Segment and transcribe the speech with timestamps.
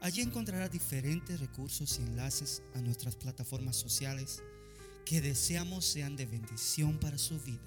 [0.00, 4.42] Allí encontrará diferentes recursos y enlaces a nuestras plataformas sociales
[5.04, 7.60] que deseamos sean de bendición para su vida.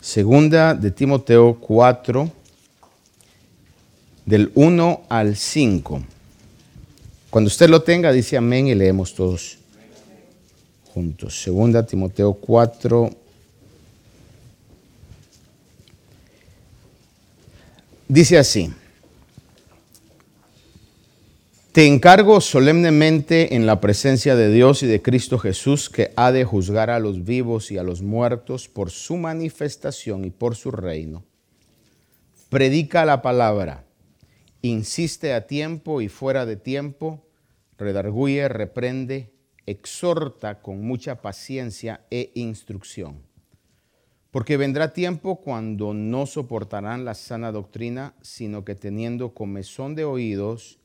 [0.00, 2.32] Segunda de Timoteo 4,
[4.24, 6.02] del 1 al 5.
[7.28, 9.58] Cuando usted lo tenga, dice amén y leemos todos
[10.92, 11.40] juntos.
[11.42, 13.10] Segunda Timoteo 4,
[18.10, 18.74] Dice así,
[21.70, 26.44] te encargo solemnemente en la presencia de Dios y de Cristo Jesús que ha de
[26.44, 31.22] juzgar a los vivos y a los muertos por su manifestación y por su reino.
[32.48, 33.84] Predica la palabra,
[34.60, 37.24] insiste a tiempo y fuera de tiempo,
[37.78, 39.30] redarguye, reprende,
[39.66, 43.29] exhorta con mucha paciencia e instrucción
[44.30, 50.78] porque vendrá tiempo cuando no soportarán la sana doctrina, sino que teniendo comezón de oídos,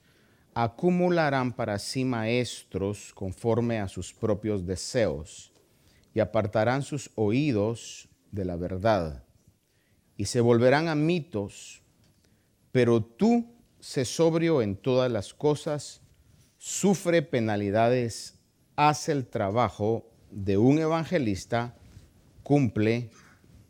[0.55, 5.51] acumularán para sí maestros conforme a sus propios deseos,
[6.13, 9.23] y apartarán sus oídos de la verdad,
[10.17, 11.83] y se volverán a mitos,
[12.71, 13.45] pero tú,
[13.79, 16.01] sé sobrio en todas las cosas,
[16.57, 18.39] sufre penalidades,
[18.75, 21.75] haz el trabajo de un evangelista,
[22.43, 23.11] cumple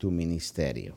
[0.05, 0.95] tu ministerio.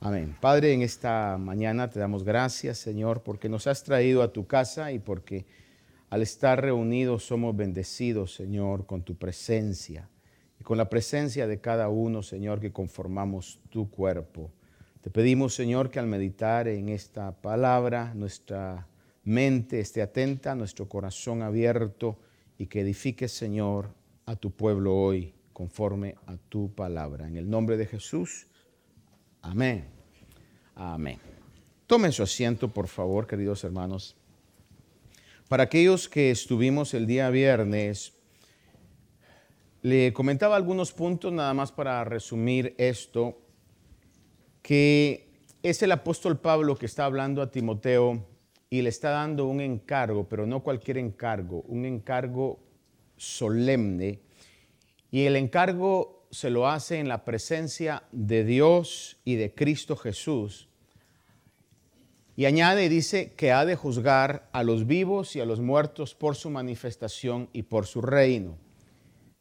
[0.00, 0.34] Amén.
[0.40, 4.92] Padre, en esta mañana te damos gracias, Señor, porque nos has traído a tu casa
[4.92, 5.44] y porque
[6.08, 10.08] al estar reunidos somos bendecidos, Señor, con tu presencia
[10.58, 14.52] y con la presencia de cada uno, Señor, que conformamos tu cuerpo.
[15.02, 18.88] Te pedimos, Señor, que al meditar en esta palabra, nuestra
[19.22, 22.18] mente esté atenta, nuestro corazón abierto
[22.56, 23.90] y que edifique, Señor,
[24.24, 27.26] a tu pueblo hoy conforme a tu palabra.
[27.26, 28.46] En el nombre de Jesús,
[29.42, 29.88] amén.
[30.76, 31.18] Amén.
[31.88, 34.14] Tomen su asiento, por favor, queridos hermanos.
[35.48, 38.12] Para aquellos que estuvimos el día viernes,
[39.82, 43.36] le comentaba algunos puntos nada más para resumir esto,
[44.62, 48.24] que es el apóstol Pablo que está hablando a Timoteo
[48.70, 52.60] y le está dando un encargo, pero no cualquier encargo, un encargo
[53.16, 54.27] solemne
[55.10, 60.68] y el encargo se lo hace en la presencia de Dios y de Cristo Jesús.
[62.36, 66.14] Y añade y dice que ha de juzgar a los vivos y a los muertos
[66.14, 68.58] por su manifestación y por su reino.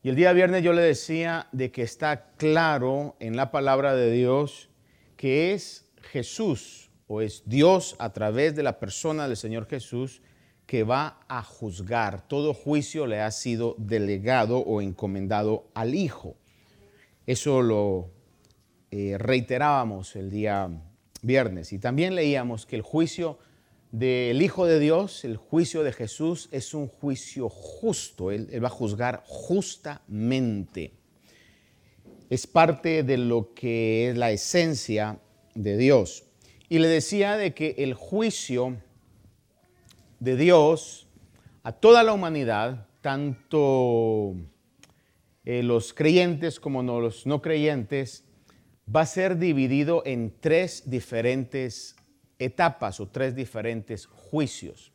[0.01, 4.11] Y el día viernes yo le decía de que está claro en la palabra de
[4.11, 4.69] Dios
[5.15, 10.21] que es Jesús o es Dios a través de la persona del Señor Jesús
[10.67, 12.27] que va a juzgar.
[12.27, 16.35] Todo juicio le ha sido delegado o encomendado al Hijo.
[17.25, 18.11] Eso lo
[18.91, 20.69] eh, reiterábamos el día
[21.21, 21.71] viernes.
[21.71, 23.39] Y también leíamos que el juicio
[23.91, 28.29] del Hijo de Dios, el juicio de Jesús, es un juicio justo.
[28.29, 30.91] Él, él va a juzgar justamente.
[32.29, 35.17] Es parte de lo que es la esencia
[35.55, 36.25] de Dios.
[36.67, 38.75] Y le decía de que el juicio
[40.19, 41.07] de Dios
[41.63, 44.35] a toda la humanidad, tanto
[45.45, 48.23] eh, los creyentes como los no creyentes,
[48.93, 51.95] va a ser dividido en tres diferentes
[52.39, 54.91] etapas o tres diferentes juicios.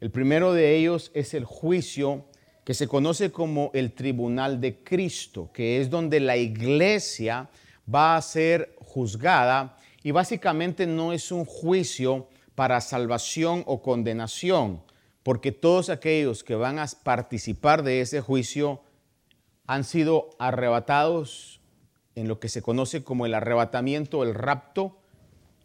[0.00, 2.26] El primero de ellos es el juicio
[2.64, 7.48] que se conoce como el tribunal de Cristo, que es donde la iglesia
[7.92, 14.82] va a ser juzgada y básicamente no es un juicio para salvación o condenación,
[15.22, 18.82] porque todos aquellos que van a participar de ese juicio
[19.66, 21.60] han sido arrebatados
[22.14, 24.98] en lo que se conoce como el arrebatamiento, el rapto,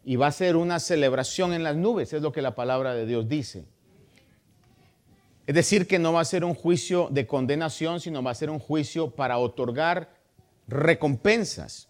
[0.06, 3.06] y va a ser una celebración en las nubes, es lo que la palabra de
[3.06, 3.66] Dios dice.
[5.48, 8.50] Es decir, que no va a ser un juicio de condenación, sino va a ser
[8.50, 10.10] un juicio para otorgar
[10.68, 11.90] recompensas.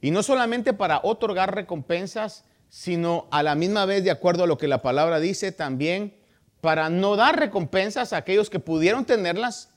[0.00, 4.58] Y no solamente para otorgar recompensas, sino a la misma vez, de acuerdo a lo
[4.58, 6.16] que la palabra dice, también
[6.60, 9.70] para no dar recompensas a aquellos que pudieron tenerlas,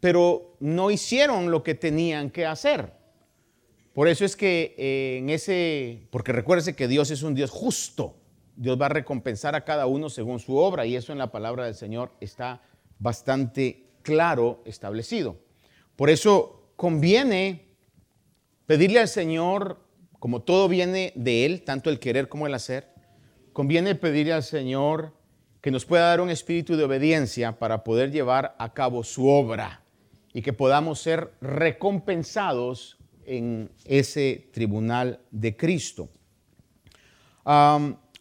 [0.00, 2.92] pero no hicieron lo que tenían que hacer.
[3.92, 8.16] Por eso es que eh, en ese, porque recuérdese que Dios es un Dios justo.
[8.56, 11.66] Dios va a recompensar a cada uno según su obra y eso en la palabra
[11.66, 12.62] del Señor está
[12.98, 15.36] bastante claro establecido.
[15.96, 17.68] Por eso conviene
[18.66, 19.78] pedirle al Señor,
[20.22, 22.86] como todo viene de Él, tanto el querer como el hacer,
[23.52, 25.12] conviene pedirle al Señor
[25.60, 29.82] que nos pueda dar un espíritu de obediencia para poder llevar a cabo su obra
[30.32, 36.08] y que podamos ser recompensados en ese tribunal de Cristo.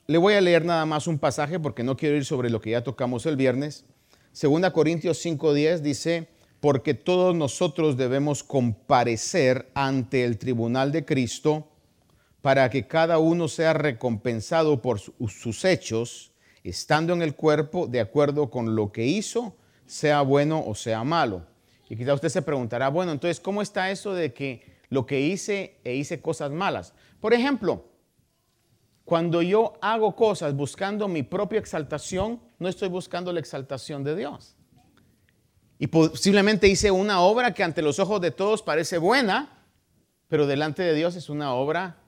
[0.07, 2.71] le voy a leer nada más un pasaje porque no quiero ir sobre lo que
[2.71, 3.85] ya tocamos el viernes.
[4.31, 6.29] Segunda Corintios 5:10 dice,
[6.61, 11.67] porque todos nosotros debemos comparecer ante el tribunal de Cristo
[12.41, 16.31] para que cada uno sea recompensado por sus hechos,
[16.63, 19.55] estando en el cuerpo de acuerdo con lo que hizo,
[19.85, 21.45] sea bueno o sea malo.
[21.89, 25.79] Y quizá usted se preguntará, bueno, entonces, ¿cómo está eso de que lo que hice
[25.85, 26.93] e hice cosas malas.
[27.21, 27.85] Por ejemplo,
[29.05, 34.57] cuando yo hago cosas buscando mi propia exaltación, no estoy buscando la exaltación de Dios.
[35.79, 39.65] Y posiblemente hice una obra que ante los ojos de todos parece buena,
[40.27, 42.00] pero delante de Dios es una obra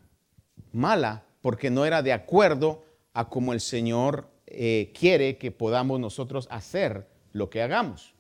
[0.73, 2.83] mala, porque no era de acuerdo
[3.13, 8.13] a como el Señor eh, quiere que podamos nosotros hacer lo que hagamos.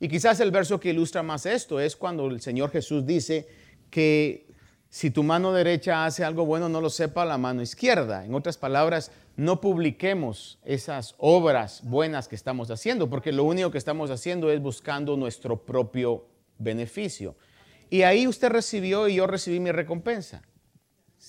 [0.00, 3.46] Y quizás el verso que ilustra más esto es cuando el Señor Jesús dice,
[3.90, 4.46] que
[4.88, 8.24] si tu mano derecha hace algo bueno, no lo sepa la mano izquierda.
[8.24, 13.78] En otras palabras, no publiquemos esas obras buenas que estamos haciendo, porque lo único que
[13.78, 16.26] estamos haciendo es buscando nuestro propio
[16.58, 17.36] beneficio.
[17.90, 20.42] Y ahí usted recibió y yo recibí mi recompensa.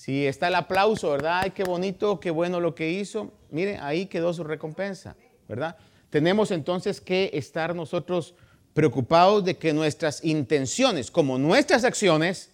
[0.00, 1.40] Si está el aplauso, ¿verdad?
[1.42, 3.34] Ay, qué bonito, qué bueno lo que hizo.
[3.50, 5.14] Mire, ahí quedó su recompensa,
[5.46, 5.76] ¿verdad?
[6.08, 8.34] Tenemos entonces que estar nosotros
[8.72, 12.48] preocupados de que nuestras intenciones, como nuestras acciones,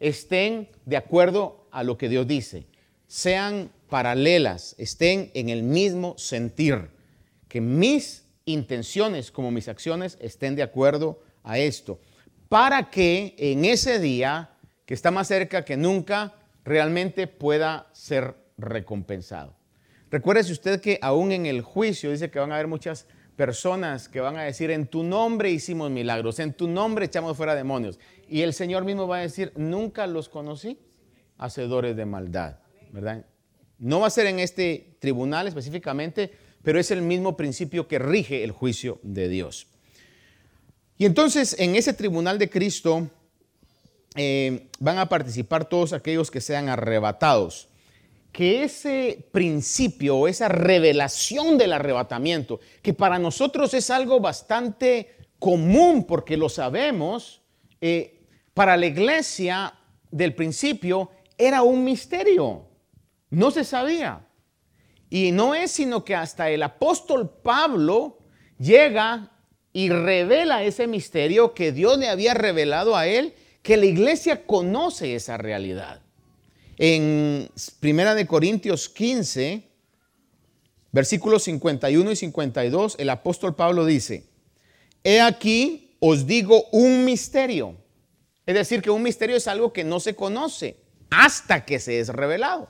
[0.00, 2.66] estén de acuerdo a lo que Dios dice,
[3.06, 6.88] sean paralelas, estén en el mismo sentir,
[7.46, 12.00] que mis intenciones como mis acciones estén de acuerdo a esto,
[12.48, 14.52] para que en ese día,
[14.86, 16.32] que está más cerca que nunca,
[16.66, 19.54] realmente pueda ser recompensado.
[20.10, 24.20] Recuérdese usted que aún en el juicio dice que van a haber muchas personas que
[24.20, 27.98] van a decir, en tu nombre hicimos milagros, en tu nombre echamos fuera demonios.
[28.28, 30.78] Y el Señor mismo va a decir, nunca los conocí,
[31.38, 32.58] hacedores de maldad,
[32.92, 33.26] ¿verdad?
[33.78, 38.42] No va a ser en este tribunal específicamente, pero es el mismo principio que rige
[38.42, 39.68] el juicio de Dios.
[40.98, 43.10] Y entonces en ese tribunal de Cristo
[44.16, 47.68] eh, van a participar todos aquellos que sean arrebatados
[48.36, 56.36] que ese principio esa revelación del arrebatamiento, que para nosotros es algo bastante común porque
[56.36, 57.40] lo sabemos,
[57.80, 58.20] eh,
[58.52, 59.72] para la iglesia
[60.10, 62.66] del principio era un misterio,
[63.30, 64.26] no se sabía.
[65.08, 68.18] Y no es sino que hasta el apóstol Pablo
[68.58, 69.32] llega
[69.72, 73.32] y revela ese misterio que Dios le había revelado a él,
[73.66, 76.00] que la iglesia conoce esa realidad.
[76.78, 79.68] En Primera de Corintios 15,
[80.92, 84.22] versículos 51 y 52, el apóstol Pablo dice,
[85.02, 87.74] he aquí os digo un misterio.
[88.46, 90.76] Es decir, que un misterio es algo que no se conoce
[91.10, 92.68] hasta que se es revelado.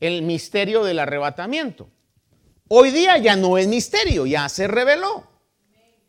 [0.00, 1.88] El misterio del arrebatamiento.
[2.66, 5.28] Hoy día ya no es misterio, ya se reveló.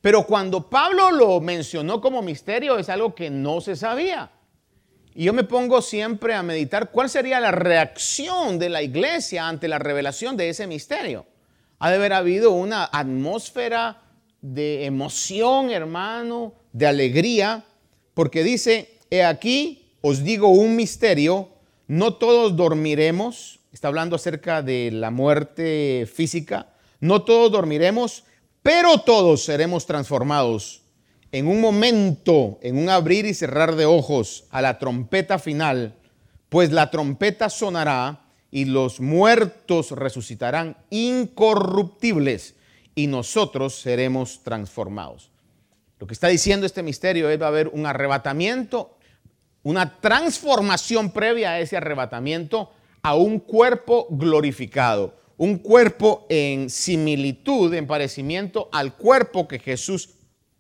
[0.06, 4.30] Pero cuando Pablo lo mencionó como misterio es algo que no se sabía.
[5.16, 9.68] Y yo me pongo siempre a meditar cuál sería la reacción de la iglesia ante
[9.68, 11.26] la revelación de ese misterio.
[11.80, 14.04] Ha de haber habido una atmósfera
[14.42, 17.64] de emoción, hermano, de alegría,
[18.14, 21.50] porque dice, he aquí, os digo un misterio,
[21.88, 26.68] no todos dormiremos, está hablando acerca de la muerte física,
[27.00, 28.24] no todos dormiremos,
[28.66, 30.82] pero todos seremos transformados
[31.32, 35.94] en un momento, en un abrir y cerrar de ojos a la trompeta final,
[36.50, 42.56] pues la trompeta sonará y los muertos resucitarán incorruptibles
[42.96, 45.30] y nosotros seremos transformados.
[46.00, 48.98] Lo que está diciendo este misterio es va a haber un arrebatamiento,
[49.62, 52.72] una transformación previa a ese arrebatamiento
[53.04, 60.10] a un cuerpo glorificado, un cuerpo en similitud, en parecimiento al cuerpo que Jesús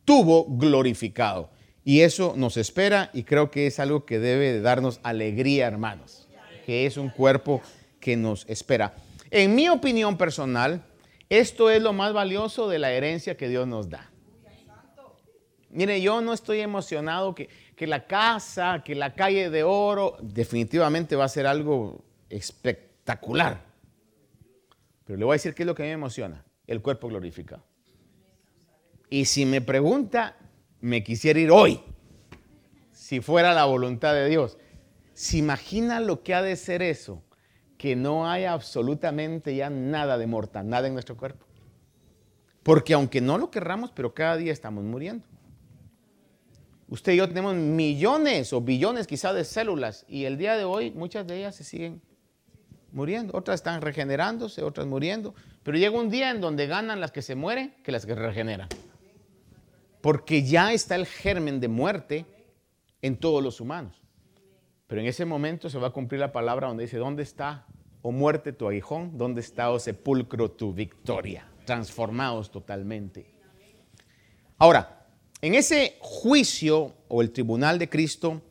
[0.03, 1.49] tuvo glorificado.
[1.83, 6.27] Y eso nos espera y creo que es algo que debe darnos alegría, hermanos,
[6.65, 7.61] que es un cuerpo
[7.99, 8.95] que nos espera.
[9.29, 10.83] En mi opinión personal,
[11.29, 14.09] esto es lo más valioso de la herencia que Dios nos da.
[15.69, 21.15] Mire, yo no estoy emocionado que, que la casa, que la calle de oro, definitivamente
[21.15, 23.61] va a ser algo espectacular.
[25.05, 27.07] Pero le voy a decir qué es lo que a mí me emociona, el cuerpo
[27.07, 27.63] glorificado.
[29.09, 30.35] Y si me pregunta,
[30.81, 31.79] me quisiera ir hoy,
[32.91, 34.57] si fuera la voluntad de Dios.
[35.13, 37.23] ¿Se imagina lo que ha de ser eso?
[37.77, 41.45] Que no haya absolutamente ya nada de mortandad en nuestro cuerpo.
[42.63, 45.25] Porque aunque no lo querramos, pero cada día estamos muriendo.
[46.87, 50.91] Usted y yo tenemos millones o billones quizás de células y el día de hoy
[50.91, 52.01] muchas de ellas se siguen
[52.95, 53.37] muriendo.
[53.37, 55.35] Otras están regenerándose, otras muriendo.
[55.63, 58.69] Pero llega un día en donde ganan las que se mueren que las que regeneran.
[60.01, 62.25] Porque ya está el germen de muerte
[63.01, 64.01] en todos los humanos.
[64.87, 67.65] Pero en ese momento se va a cumplir la palabra donde dice, ¿dónde está,
[68.01, 69.17] o oh muerte, tu aguijón?
[69.17, 71.47] ¿Dónde está, o oh sepulcro, tu victoria?
[71.65, 73.35] Transformados totalmente.
[74.57, 75.07] Ahora,
[75.41, 78.41] en ese juicio o el tribunal de Cristo,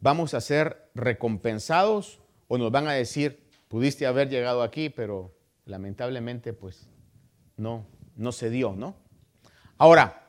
[0.00, 6.52] vamos a ser recompensados o nos van a decir, pudiste haber llegado aquí, pero lamentablemente
[6.52, 6.88] pues
[7.56, 8.96] no, no se dio, ¿no?
[9.78, 10.26] Ahora,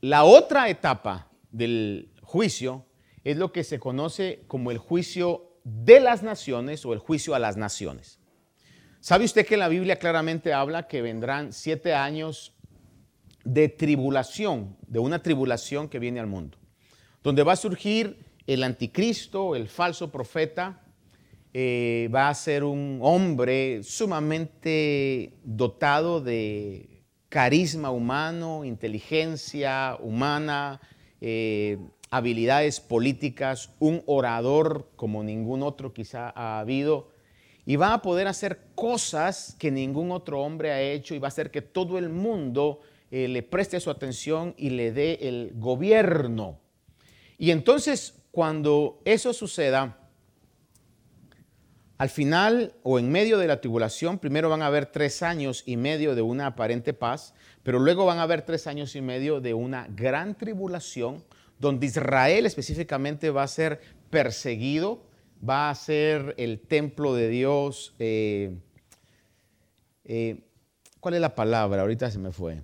[0.00, 2.86] la otra etapa del juicio
[3.24, 7.38] es lo que se conoce como el juicio de las naciones o el juicio a
[7.38, 8.18] las naciones.
[9.00, 12.54] ¿Sabe usted que la Biblia claramente habla que vendrán siete años
[13.44, 16.58] de tribulación, de una tribulación que viene al mundo,
[17.22, 20.83] donde va a surgir el anticristo, el falso profeta,
[21.56, 30.80] eh, va a ser un hombre sumamente dotado de carisma humano, inteligencia humana,
[31.20, 31.78] eh,
[32.10, 37.12] habilidades políticas, un orador como ningún otro quizá ha habido,
[37.64, 41.34] y va a poder hacer cosas que ningún otro hombre ha hecho y va a
[41.34, 42.80] hacer que todo el mundo
[43.12, 46.58] eh, le preste su atención y le dé el gobierno.
[47.38, 50.03] Y entonces, cuando eso suceda,
[51.96, 55.76] al final o en medio de la tribulación, primero van a haber tres años y
[55.76, 59.54] medio de una aparente paz, pero luego van a haber tres años y medio de
[59.54, 61.22] una gran tribulación
[61.58, 65.04] donde Israel específicamente va a ser perseguido,
[65.48, 67.94] va a ser el templo de Dios.
[68.00, 68.58] Eh,
[70.04, 70.44] eh,
[70.98, 71.82] ¿Cuál es la palabra?
[71.82, 72.60] Ahorita se me fue.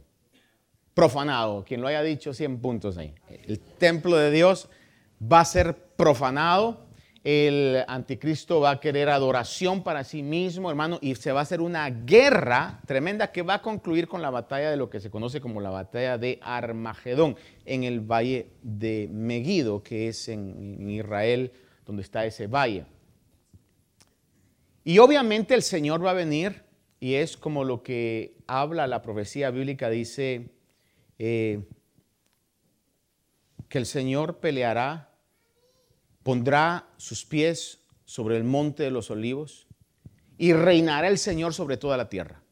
[0.93, 1.65] Profanado.
[1.65, 3.15] Quien lo haya dicho, 100 puntos ahí.
[3.29, 4.69] El templo de Dios
[5.21, 6.90] va a ser profanado
[7.23, 11.61] el anticristo va a querer adoración para sí mismo, hermano, y se va a hacer
[11.61, 15.41] una guerra tremenda que va a concluir con la batalla de lo que se conoce
[15.41, 17.37] como la batalla de Armagedón
[17.67, 21.53] en el valle de Megiddo, que es en, Israel,
[21.85, 22.87] donde está ese valle.
[24.83, 26.63] Y obviamente el Señor va a venir,
[27.01, 30.49] y es como lo que habla la profecía bíblica, dice
[31.19, 31.61] eh,
[33.69, 35.10] que el Señor peleará
[36.23, 39.67] pondrá sus pies sobre el monte de los olivos
[40.39, 42.43] y reinará el Señor sobre toda la tierra.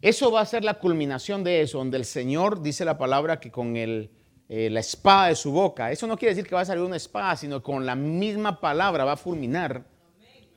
[0.00, 3.52] Eso va a ser la culminación de eso, donde el Señor dice la palabra que
[3.52, 4.10] con el,
[4.48, 6.96] eh, la espada de su boca, eso no quiere decir que va a salir una
[6.96, 9.86] espada, sino con la misma palabra va a fulminar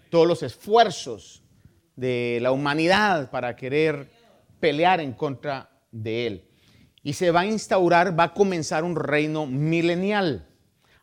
[0.09, 1.43] todos los esfuerzos
[1.95, 4.09] de la humanidad para querer
[4.59, 6.49] pelear en contra de Él.
[7.03, 10.47] Y se va a instaurar, va a comenzar un reino milenial.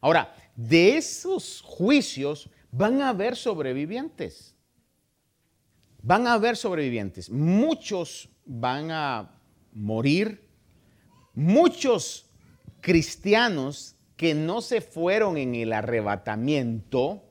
[0.03, 4.55] Ahora, de esos juicios van a haber sobrevivientes.
[6.03, 7.31] Van a haber sobrevivientes.
[7.31, 9.41] Muchos van a
[9.73, 10.47] morir.
[11.35, 12.29] Muchos
[12.81, 17.23] cristianos que no se fueron en el arrebatamiento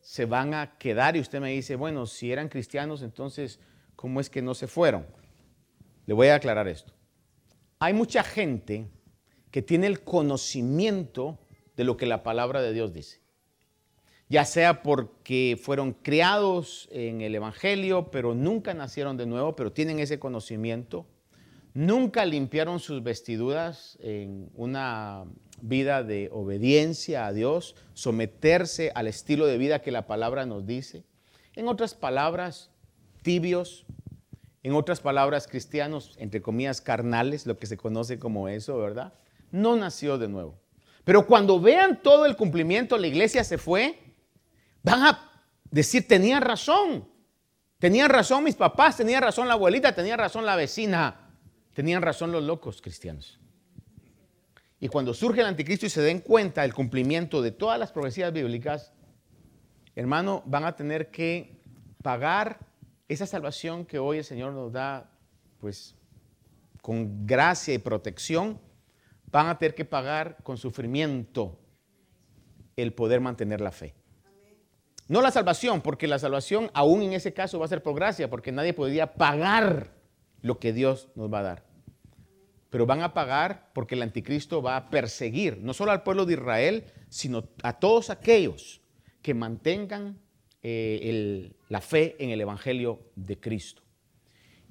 [0.00, 3.60] se van a quedar y usted me dice, bueno, si eran cristianos, entonces,
[3.94, 5.06] ¿cómo es que no se fueron?
[6.06, 6.92] Le voy a aclarar esto.
[7.78, 8.90] Hay mucha gente
[9.50, 11.38] que tiene el conocimiento
[11.76, 13.20] de lo que la palabra de Dios dice.
[14.28, 19.98] Ya sea porque fueron criados en el Evangelio, pero nunca nacieron de nuevo, pero tienen
[19.98, 21.06] ese conocimiento.
[21.74, 25.24] Nunca limpiaron sus vestiduras en una
[25.60, 31.04] vida de obediencia a Dios, someterse al estilo de vida que la palabra nos dice.
[31.54, 32.70] En otras palabras,
[33.22, 33.84] tibios,
[34.62, 39.12] en otras palabras, cristianos, entre comillas, carnales, lo que se conoce como eso, ¿verdad?
[39.50, 40.61] No nació de nuevo.
[41.04, 43.98] Pero cuando vean todo el cumplimiento, la iglesia se fue,
[44.82, 45.30] van a
[45.70, 47.08] decir, tenían razón.
[47.78, 51.32] Tenían razón mis papás, tenía razón la abuelita, tenía razón la vecina,
[51.74, 53.40] tenían razón los locos cristianos.
[54.78, 58.32] Y cuando surge el anticristo y se den cuenta del cumplimiento de todas las profecías
[58.32, 58.92] bíblicas,
[59.96, 61.60] hermano, van a tener que
[62.02, 62.60] pagar
[63.08, 65.10] esa salvación que hoy el Señor nos da,
[65.58, 65.96] pues,
[66.80, 68.60] con gracia y protección,
[69.32, 71.58] van a tener que pagar con sufrimiento
[72.76, 73.94] el poder mantener la fe.
[75.08, 78.30] No la salvación, porque la salvación aún en ese caso va a ser por gracia,
[78.30, 79.92] porque nadie podría pagar
[80.42, 81.64] lo que Dios nos va a dar.
[82.70, 86.34] Pero van a pagar porque el anticristo va a perseguir no solo al pueblo de
[86.34, 88.80] Israel, sino a todos aquellos
[89.20, 90.18] que mantengan
[90.62, 93.82] eh, la fe en el Evangelio de Cristo.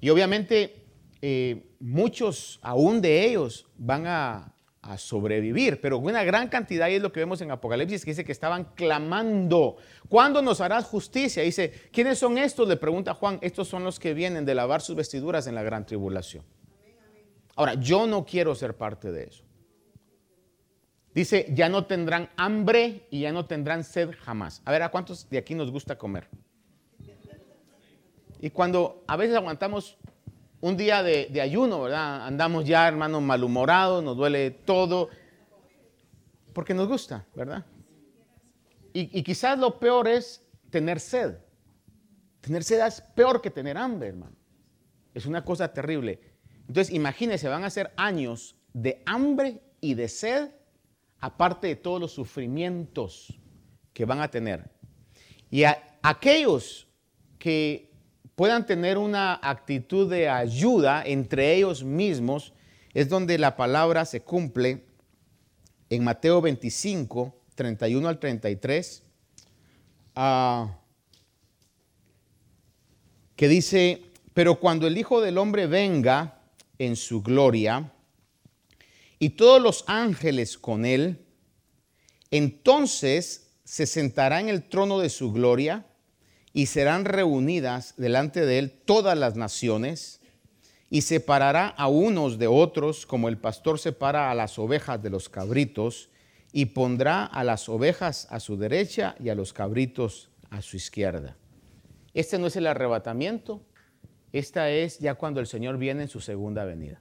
[0.00, 0.82] Y obviamente
[1.20, 4.51] eh, muchos aún de ellos van a,
[4.82, 5.80] a sobrevivir.
[5.80, 8.64] Pero una gran cantidad, y es lo que vemos en Apocalipsis, que dice que estaban
[8.74, 9.76] clamando,
[10.08, 11.42] ¿cuándo nos harás justicia?
[11.42, 12.68] Dice, ¿quiénes son estos?
[12.68, 15.86] Le pregunta Juan, estos son los que vienen de lavar sus vestiduras en la gran
[15.86, 16.44] tribulación.
[17.54, 19.44] Ahora, yo no quiero ser parte de eso.
[21.14, 24.62] Dice, ya no tendrán hambre y ya no tendrán sed jamás.
[24.64, 26.28] A ver, ¿a cuántos de aquí nos gusta comer?
[28.40, 29.98] Y cuando a veces aguantamos
[30.62, 32.24] un día de, ayuno, ¿verdad?
[32.24, 35.08] Andamos ya, hermanos, malhumorados, nos duele todo,
[36.52, 37.66] porque nos gusta, ¿verdad?
[38.92, 40.40] Y, quizás lo peor es
[40.70, 41.38] tener sed.
[42.40, 44.36] Tener sed es peor que tener hambre, hermano.
[45.14, 46.20] Es una cosa terrible.
[46.68, 50.52] Entonces, imagínense, van a ser años de hambre y de sed,
[51.18, 53.36] aparte de todos los sufrimientos
[53.92, 54.70] que van a tener.
[55.50, 56.86] Y a aquellos
[57.40, 57.91] que
[58.34, 62.52] puedan tener una actitud de ayuda entre ellos mismos,
[62.94, 64.84] es donde la palabra se cumple
[65.90, 69.02] en Mateo 25, 31 al 33,
[70.16, 70.78] ah,
[73.36, 74.02] que dice,
[74.34, 76.40] pero cuando el Hijo del Hombre venga
[76.78, 77.92] en su gloria
[79.18, 81.24] y todos los ángeles con él,
[82.30, 85.86] entonces se sentará en el trono de su gloria
[86.52, 90.20] y serán reunidas delante de él todas las naciones
[90.90, 95.28] y separará a unos de otros como el pastor separa a las ovejas de los
[95.28, 96.10] cabritos
[96.52, 101.36] y pondrá a las ovejas a su derecha y a los cabritos a su izquierda.
[102.12, 103.64] Este no es el arrebatamiento,
[104.32, 107.00] esta es ya cuando el Señor viene en su segunda venida.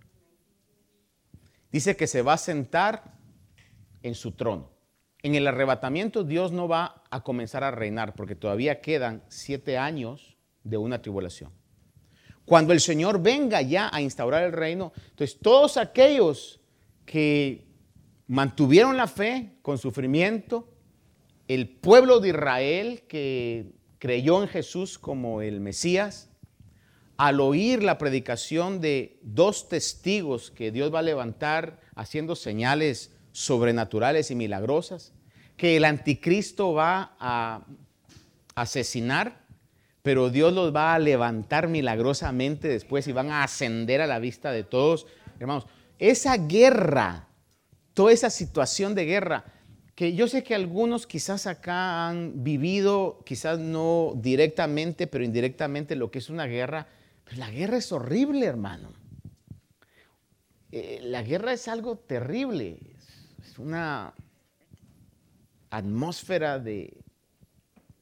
[1.69, 3.17] Dice que se va a sentar
[4.03, 4.70] en su trono.
[5.23, 10.37] En el arrebatamiento Dios no va a comenzar a reinar porque todavía quedan siete años
[10.63, 11.51] de una tribulación.
[12.45, 16.59] Cuando el Señor venga ya a instaurar el reino, entonces todos aquellos
[17.05, 17.67] que
[18.27, 20.67] mantuvieron la fe con sufrimiento,
[21.47, 26.29] el pueblo de Israel que creyó en Jesús como el Mesías,
[27.17, 34.31] al oír la predicación de dos testigos que Dios va a levantar haciendo señales sobrenaturales
[34.31, 35.13] y milagrosas,
[35.57, 37.65] que el anticristo va a
[38.55, 39.45] asesinar,
[40.01, 44.51] pero Dios los va a levantar milagrosamente después y van a ascender a la vista
[44.51, 45.05] de todos.
[45.39, 45.67] Hermanos,
[45.99, 47.27] esa guerra,
[47.93, 49.45] toda esa situación de guerra,
[49.93, 56.09] que yo sé que algunos quizás acá han vivido, quizás no directamente, pero indirectamente lo
[56.09, 56.87] que es una guerra,
[57.23, 58.89] pues la guerra es horrible, hermano.
[60.71, 62.79] Eh, la guerra es algo terrible
[63.61, 64.13] una
[65.69, 67.03] atmósfera de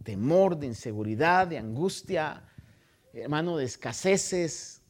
[0.03, 2.43] temor, de inseguridad, de angustia,
[3.13, 4.81] hermano, de escaseces,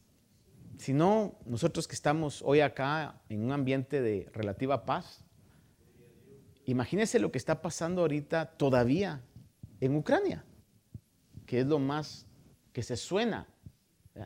[0.78, 5.26] sino nosotros que estamos hoy acá en un ambiente de relativa paz.
[6.66, 9.22] Imagínense lo que está pasando ahorita todavía
[9.82, 10.46] en Ucrania,
[11.46, 12.28] que es lo más
[12.72, 13.48] que se suena,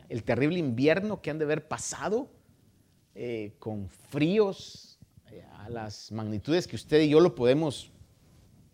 [0.08, 2.30] el terrible invierno que han de haber pasado
[3.14, 4.93] eh, con fríos
[5.42, 7.90] a las magnitudes que usted y yo lo podemos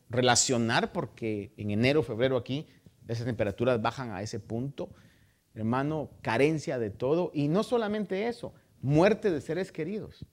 [0.08, 2.66] relacionar, porque en enero, febrero aquí,
[3.08, 4.90] esas temperaturas bajan a ese punto.
[5.54, 7.30] Hermano, carencia de todo.
[7.34, 10.24] Y no solamente eso, muerte de seres queridos.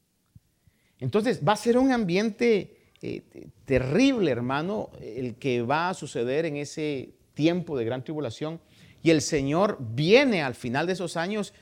[1.00, 6.58] Entonces va a ser un ambiente eh, terrible, hermano, el que va a suceder en
[6.58, 8.60] ese tiempo de gran tribulación.
[9.04, 11.54] Y el Señor viene al final de esos años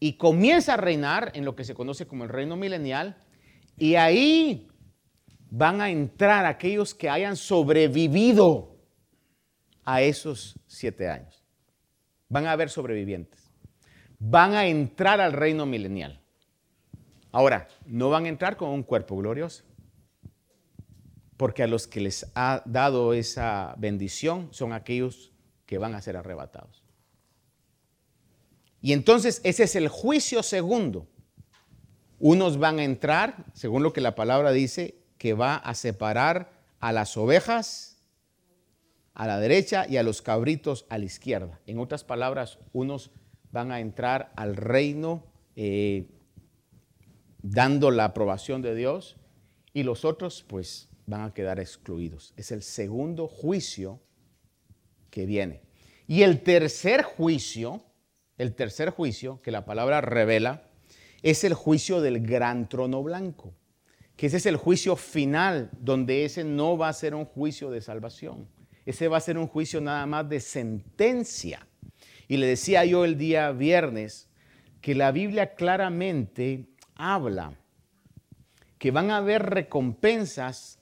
[0.00, 3.16] y comienza a reinar en lo que se conoce como el reino milenial
[3.76, 4.68] y ahí
[5.50, 8.76] van a entrar aquellos que hayan sobrevivido
[9.84, 11.44] a esos siete años.
[12.28, 13.50] Van a haber sobrevivientes.
[14.18, 16.20] Van a entrar al reino milenial.
[17.30, 19.62] Ahora, no van a entrar con un cuerpo glorioso.
[21.36, 25.32] Porque a los que les ha dado esa bendición son aquellos
[25.66, 26.82] que van a ser arrebatados.
[28.80, 31.08] Y entonces ese es el juicio segundo
[32.18, 36.50] unos van a entrar, según lo que la palabra dice, que va a separar
[36.80, 37.96] a las ovejas
[39.16, 41.58] a la derecha y a los cabritos a la izquierda.
[41.66, 43.10] En otras palabras, unos
[43.50, 45.24] van a entrar al reino
[45.56, 46.06] eh,
[47.40, 49.16] dando la aprobación de Dios
[49.72, 52.34] y los otros pues van a quedar excluidos.
[52.36, 54.00] Es el segundo juicio
[55.08, 55.62] que viene.
[56.06, 57.82] Y el tercer juicio,
[58.36, 60.65] el tercer juicio que la palabra revela,
[61.30, 63.52] es el juicio del gran trono blanco,
[64.16, 67.80] que ese es el juicio final, donde ese no va a ser un juicio de
[67.80, 68.46] salvación,
[68.84, 71.66] ese va a ser un juicio nada más de sentencia.
[72.28, 74.28] Y le decía yo el día viernes
[74.80, 77.58] que la Biblia claramente habla
[78.78, 80.78] que van a haber recompensas,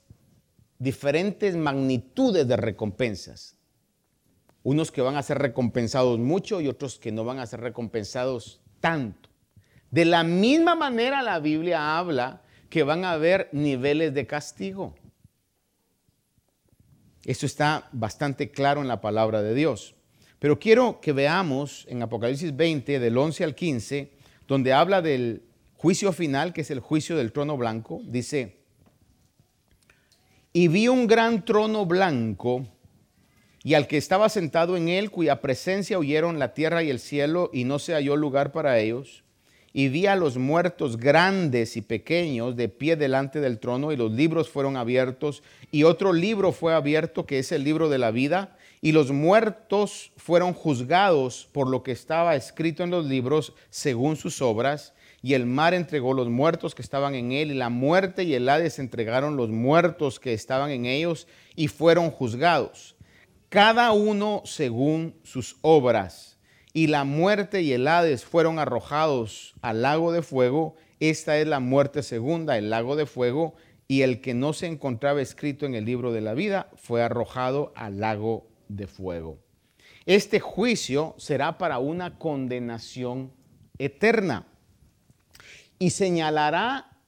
[0.77, 3.57] diferentes magnitudes de recompensas.
[4.61, 8.61] Unos que van a ser recompensados mucho y otros que no van a ser recompensados
[8.79, 9.29] tanto.
[9.95, 14.93] De la misma manera la Biblia habla que van a haber niveles de castigo.
[17.23, 19.95] Esto está bastante claro en la palabra de Dios.
[20.37, 24.11] Pero quiero que veamos en Apocalipsis 20, del 11 al 15,
[24.49, 25.43] donde habla del
[25.77, 28.57] juicio final, que es el juicio del trono blanco, dice,
[30.51, 32.67] y vi un gran trono blanco
[33.63, 37.49] y al que estaba sentado en él, cuya presencia oyeron la tierra y el cielo,
[37.53, 39.24] y no se halló lugar para ellos.
[39.75, 44.13] Y vi a los muertos grandes y pequeños de pie delante del trono, y los
[44.13, 48.55] libros fueron abiertos, y otro libro fue abierto, que es el libro de la vida,
[48.79, 54.41] y los muertos fueron juzgados por lo que estaba escrito en los libros según sus
[54.41, 54.93] obras
[55.25, 58.47] y el mar entregó los muertos que estaban en él, y la muerte y el
[58.47, 62.95] Hades entregaron los muertos que estaban en ellos, y fueron juzgados,
[63.49, 66.34] cada uno según sus obras.
[66.75, 70.75] Y la muerte y el Hades fueron arrojados al lago de fuego.
[70.99, 73.55] Esta es la muerte segunda, el lago de fuego,
[73.87, 77.71] y el que no se encontraba escrito en el libro de la vida fue arrojado
[77.77, 79.39] al lago de fuego.
[80.05, 83.31] Este juicio será para una condenación
[83.77, 84.45] eterna
[85.79, 86.99] y señalará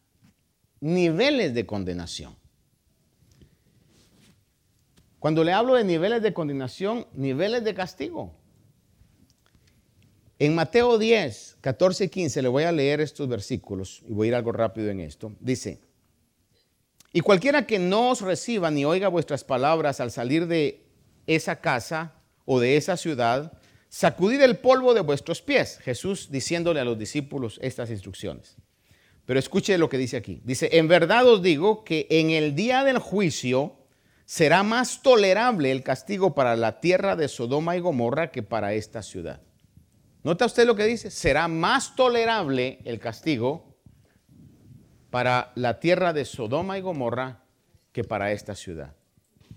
[0.79, 2.37] niveles de condenación.
[5.19, 8.46] Cuando le hablo de niveles de condenación, niveles de castigo.
[10.39, 14.29] En Mateo 10, 14 y 15, le voy a leer estos versículos y voy a
[14.29, 15.33] ir algo rápido en esto.
[15.39, 15.81] Dice,
[17.11, 20.85] y cualquiera que no os reciba ni oiga vuestras palabras al salir de
[21.25, 22.13] esa casa
[22.45, 23.53] o de esa ciudad,
[23.89, 25.79] sacudid el polvo de vuestros pies.
[25.79, 28.57] Jesús diciéndole a los discípulos estas instrucciones.
[29.25, 30.41] Pero escuche lo que dice aquí.
[30.45, 33.75] Dice, en verdad os digo que en el día del juicio
[34.25, 39.01] será más tolerable el castigo para la tierra de Sodoma y Gomorra que para esta
[39.01, 39.41] ciudad.
[40.27, 41.09] ¿Nota usted lo que dice?
[41.09, 43.77] Será más tolerable el castigo
[45.09, 47.45] para la tierra de Sodoma y Gomorra
[47.93, 48.93] que para esta ciudad.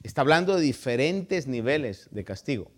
[0.05, 2.71] Está hablando de diferentes niveles de castigo.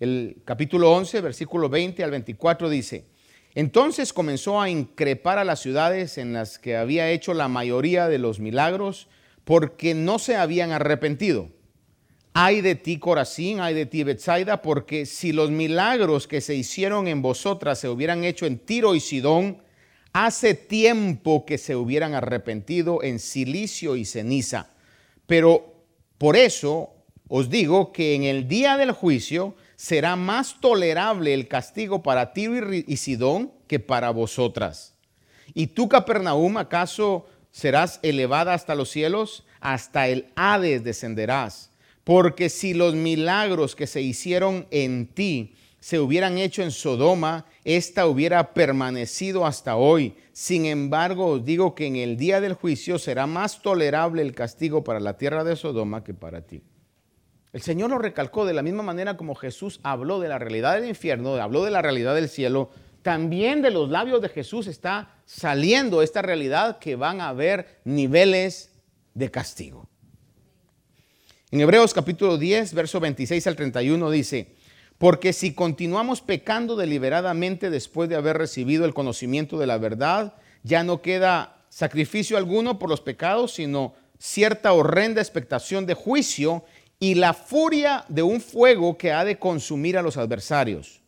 [0.00, 3.06] El capítulo 11, versículo 20 al 24 dice,
[3.54, 8.18] entonces comenzó a increpar a las ciudades en las que había hecho la mayoría de
[8.18, 9.06] los milagros
[9.44, 11.50] porque no se habían arrepentido.
[12.38, 17.08] Ay de ti, Corazín, ay de ti, Bethsaida, porque si los milagros que se hicieron
[17.08, 19.62] en vosotras se hubieran hecho en Tiro y Sidón,
[20.12, 24.68] hace tiempo que se hubieran arrepentido en silicio y ceniza.
[25.26, 25.76] Pero
[26.18, 26.90] por eso
[27.26, 32.74] os digo que en el día del juicio será más tolerable el castigo para Tiro
[32.74, 34.94] y Sidón que para vosotras.
[35.54, 39.46] ¿Y tú, Capernaum, acaso serás elevada hasta los cielos?
[39.58, 41.70] Hasta el Hades descenderás.
[42.06, 48.06] Porque si los milagros que se hicieron en ti se hubieran hecho en Sodoma, ésta
[48.06, 50.14] hubiera permanecido hasta hoy.
[50.30, 54.84] Sin embargo, os digo que en el día del juicio será más tolerable el castigo
[54.84, 56.62] para la tierra de Sodoma que para ti.
[57.52, 60.88] El Señor lo recalcó de la misma manera como Jesús habló de la realidad del
[60.88, 62.70] infierno, habló de la realidad del cielo,
[63.02, 68.70] también de los labios de Jesús está saliendo esta realidad que van a haber niveles
[69.14, 69.88] de castigo.
[71.56, 74.48] En Hebreos capítulo 10, verso 26 al 31 dice,
[74.98, 80.84] porque si continuamos pecando deliberadamente después de haber recibido el conocimiento de la verdad, ya
[80.84, 86.62] no queda sacrificio alguno por los pecados, sino cierta horrenda expectación de juicio
[87.00, 91.00] y la furia de un fuego que ha de consumir a los adversarios.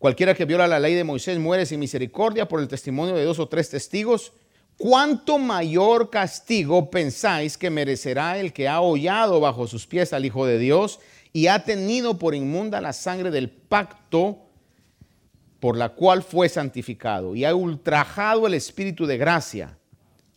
[0.00, 3.38] Cualquiera que viola la ley de Moisés muere sin misericordia por el testimonio de dos
[3.38, 4.32] o tres testigos.
[4.76, 10.46] ¿Cuánto mayor castigo pensáis que merecerá el que ha hollado bajo sus pies al Hijo
[10.46, 10.98] de Dios
[11.32, 14.38] y ha tenido por inmunda la sangre del pacto
[15.60, 19.78] por la cual fue santificado y ha ultrajado el Espíritu de gracia?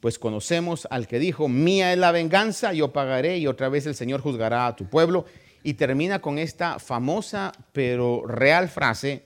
[0.06, 3.96] pues conocemos al que dijo, mía es la venganza, yo pagaré y otra vez el
[3.96, 5.26] Señor juzgará a tu pueblo.
[5.64, 9.24] Y termina con esta famosa pero real frase,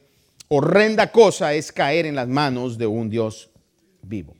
[0.47, 3.49] horrenda cosa es caer en las manos de un Dios
[4.03, 4.37] vivo.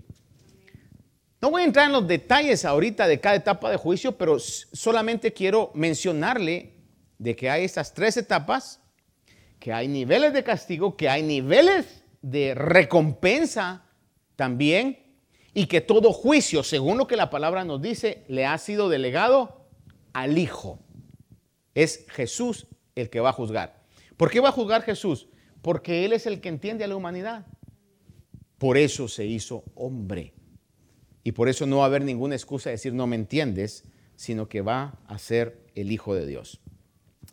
[1.42, 5.32] No voy a entrar en los detalles ahorita de cada etapa de juicio, pero solamente
[5.32, 6.74] quiero mencionarle
[7.18, 8.82] de que hay estas tres etapas,
[9.60, 13.86] que hay niveles de castigo, que hay niveles de recompensa
[14.36, 15.10] también,
[15.54, 19.66] y que todo juicio, según lo que la palabra nos dice, le ha sido delegado
[20.14, 20.80] al Hijo.
[21.74, 23.84] Es Jesús el que va a juzgar.
[24.16, 25.28] ¿Por qué va a juzgar Jesús?
[25.62, 27.46] Porque Él es el que entiende a la humanidad.
[28.58, 30.34] Por eso se hizo hombre.
[31.30, 33.84] Y por eso no va a haber ninguna excusa de decir no me entiendes,
[34.16, 36.60] sino que va a ser el Hijo de Dios.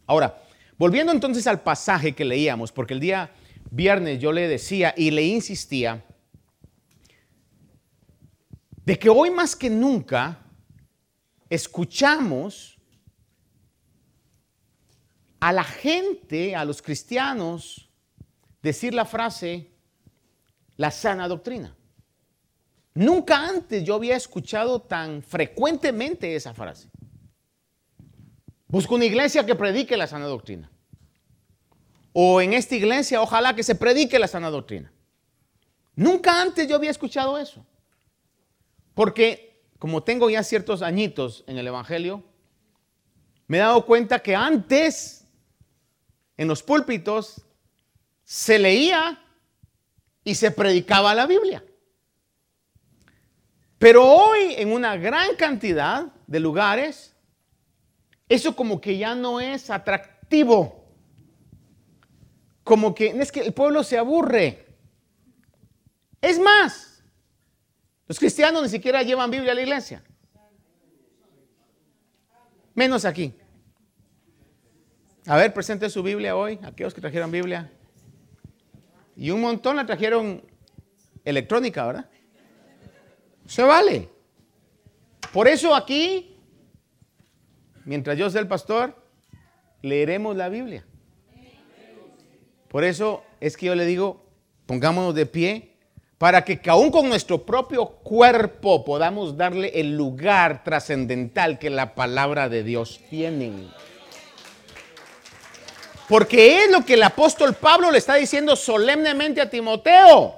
[0.07, 0.39] Ahora,
[0.77, 3.33] volviendo entonces al pasaje que leíamos, porque el día
[3.71, 6.05] viernes yo le decía y le insistía
[8.85, 10.41] de que hoy más que nunca
[11.49, 12.79] escuchamos
[15.41, 17.89] a la gente, a los cristianos,
[18.61, 19.71] decir la frase,
[20.77, 21.75] la sana doctrina.
[22.97, 26.89] Nunca antes yo había escuchado tan frecuentemente esa frase.
[28.69, 30.71] Busco una iglesia que predique la sana doctrina.
[32.15, 34.91] O en esta iglesia, ojalá que se predique la sana doctrina.
[35.95, 37.67] Nunca antes yo había escuchado eso.
[38.95, 42.25] Porque como tengo ya ciertos añitos en el Evangelio,
[43.47, 45.27] me he dado cuenta que antes
[46.39, 47.43] en los púlpitos
[48.25, 49.23] se leía
[50.25, 51.63] y se predicaba la Biblia.
[53.79, 57.15] Pero hoy en una gran cantidad de lugares,
[58.29, 60.85] eso como que ya no es atractivo.
[62.65, 64.67] Como que es que el pueblo se aburre.
[66.21, 67.05] Es más,
[68.09, 70.03] los cristianos ni siquiera llevan Biblia a la iglesia.
[72.75, 73.35] Menos aquí.
[75.27, 77.71] A ver, presente su Biblia hoy, aquellos que trajeron Biblia.
[79.17, 80.43] Y un montón la trajeron
[81.25, 82.11] electrónica, ¿verdad?
[83.47, 84.09] Se vale.
[85.33, 86.37] Por eso aquí,
[87.85, 88.97] mientras yo sea el pastor,
[89.83, 90.85] leeremos la Biblia.
[92.69, 94.25] Por eso es que yo le digo,
[94.67, 95.77] pongámonos de pie
[96.19, 102.49] para que aún con nuestro propio cuerpo podamos darle el lugar trascendental que la palabra
[102.49, 103.69] de Dios tiene.
[106.09, 110.35] Porque es lo que el apóstol Pablo le está diciendo solemnemente a Timoteo.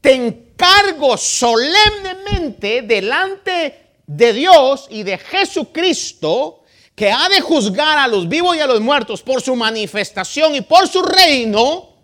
[0.00, 0.14] Te
[0.60, 6.62] cargo solemnemente delante de Dios y de Jesucristo
[6.94, 10.60] que ha de juzgar a los vivos y a los muertos por su manifestación y
[10.60, 11.96] por su reino.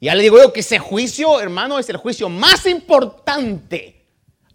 [0.00, 4.06] Ya le digo yo que ese juicio, hermano, es el juicio más importante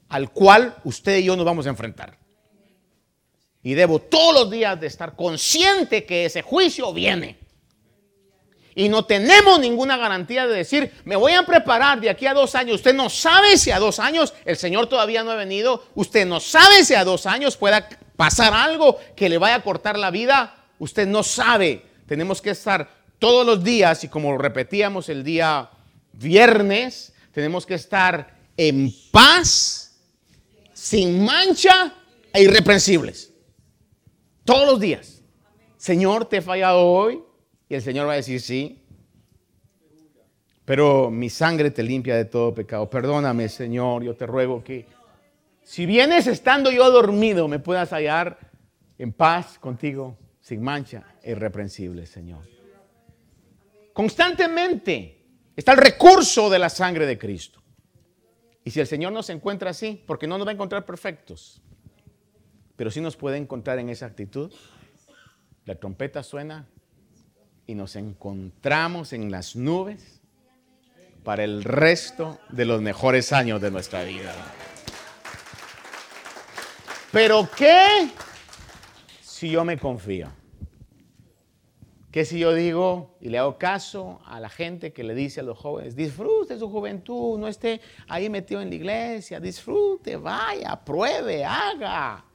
[0.09, 2.17] al cual usted y yo nos vamos a enfrentar.
[3.61, 7.37] Y debo todos los días de estar consciente que ese juicio viene.
[8.73, 12.55] Y no tenemos ninguna garantía de decir, me voy a preparar de aquí a dos
[12.55, 12.75] años.
[12.75, 15.83] Usted no sabe si a dos años el Señor todavía no ha venido.
[15.95, 19.99] Usted no sabe si a dos años pueda pasar algo que le vaya a cortar
[19.99, 20.55] la vida.
[20.79, 21.85] Usted no sabe.
[22.07, 25.69] Tenemos que estar todos los días y como repetíamos el día
[26.13, 29.99] viernes, tenemos que estar en paz,
[30.73, 31.93] sin mancha
[32.33, 33.33] e irreprensibles.
[34.45, 35.21] Todos los días.
[35.77, 37.21] Señor, te he fallado hoy
[37.71, 38.83] y el Señor va a decir, sí,
[40.65, 42.89] pero mi sangre te limpia de todo pecado.
[42.89, 44.87] Perdóname, Señor, yo te ruego que
[45.63, 48.37] si vienes estando yo dormido, me puedas hallar
[48.97, 52.41] en paz contigo, sin mancha, irreprensible, Señor.
[53.93, 55.23] Constantemente
[55.55, 57.63] está el recurso de la sangre de Cristo.
[58.65, 61.61] Y si el Señor nos encuentra así, porque no nos va a encontrar perfectos,
[62.75, 64.51] pero sí nos puede encontrar en esa actitud,
[65.63, 66.67] la trompeta suena,
[67.67, 70.21] y nos encontramos en las nubes
[71.23, 74.33] para el resto de los mejores años de nuestra vida.
[77.11, 78.09] Pero ¿qué
[79.21, 80.29] si yo me confío?
[82.11, 85.43] ¿Qué si yo digo y le hago caso a la gente que le dice a
[85.43, 91.45] los jóvenes, disfrute su juventud, no esté ahí metido en la iglesia, disfrute, vaya, pruebe,
[91.45, 92.25] haga?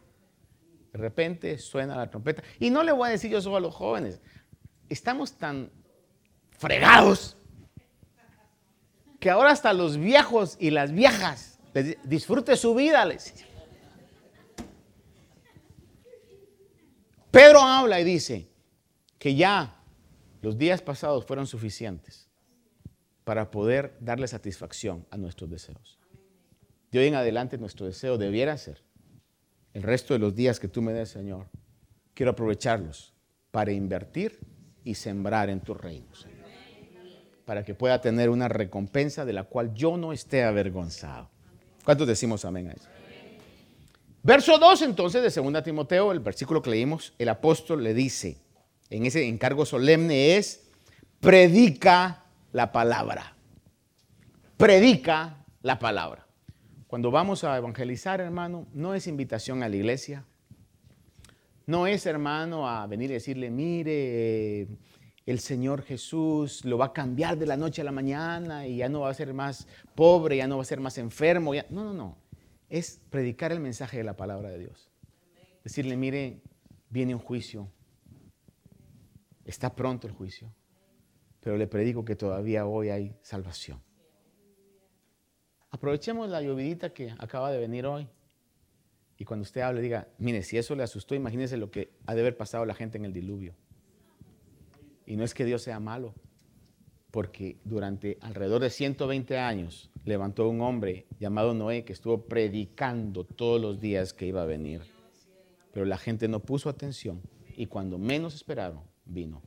[0.93, 2.43] De repente suena la trompeta.
[2.59, 4.23] Y no le voy a decir yo solo a los jóvenes,
[4.89, 5.71] estamos tan
[6.59, 7.37] fregados
[9.21, 11.59] que ahora hasta los viejos y las viejas
[12.05, 13.05] disfrute su vida.
[13.05, 13.35] Les.
[17.31, 18.49] Pedro habla y dice
[19.19, 19.83] que ya
[20.43, 22.29] los días pasados fueron suficientes
[23.25, 25.99] para poder darle satisfacción a nuestros deseos.
[26.91, 28.83] De hoy en adelante nuestro deseo debiera ser
[29.75, 31.49] el resto de los días que tú me des, Señor.
[32.15, 33.13] Quiero aprovecharlos
[33.51, 34.39] para invertir
[34.87, 36.47] y sembrar en tu reino, Señor.
[37.45, 41.29] Para que pueda tener una recompensa de la cual yo no esté avergonzado.
[41.85, 42.89] ¿Cuántos decimos amén a eso?
[44.23, 48.39] Verso 2 entonces de 2 Timoteo, el versículo que leímos, el apóstol le dice,
[48.91, 50.69] en ese encargo solemne es,
[51.21, 53.37] predica la palabra.
[54.57, 56.27] Predica la palabra.
[56.87, 60.25] Cuando vamos a evangelizar, hermano, no es invitación a la iglesia.
[61.67, 64.69] No es, hermano, a venir y decirle, mire,
[65.27, 68.89] el Señor Jesús lo va a cambiar de la noche a la mañana y ya
[68.89, 71.53] no va a ser más pobre, ya no va a ser más enfermo.
[71.71, 72.19] No, no, no.
[72.69, 74.93] Es predicar el mensaje de la palabra de Dios.
[75.65, 76.41] Decirle, mire,
[76.89, 77.69] viene un juicio.
[79.45, 80.55] Está pronto el juicio.
[81.41, 83.83] Pero le predico que todavía hoy hay salvación.
[85.71, 88.09] Aprovechemos la llovidita que acaba de venir hoy.
[89.19, 92.21] Y cuando usted hable, diga, mire, si eso le asustó, imagínese lo que ha de
[92.21, 93.55] haber pasado la gente en el diluvio.
[95.07, 96.15] Y no es que Dios sea malo,
[97.11, 103.61] porque durante alrededor de 120 años levantó un hombre llamado Noé que estuvo predicando todos
[103.61, 104.83] los días que iba a venir.
[105.73, 107.23] Pero la gente no puso atención
[107.57, 109.43] y cuando menos esperaron, vino.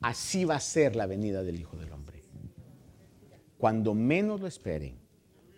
[0.00, 2.22] Así va a ser la venida del Hijo del Hombre.
[3.56, 4.96] Cuando menos lo esperen.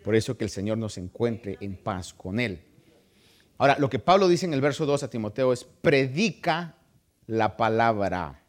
[0.03, 2.61] Por eso que el Señor nos encuentre en paz con Él.
[3.61, 6.77] Ahora, lo que Pablo dice en el verso 2 a Timoteo es, predica
[7.27, 8.41] la palabra.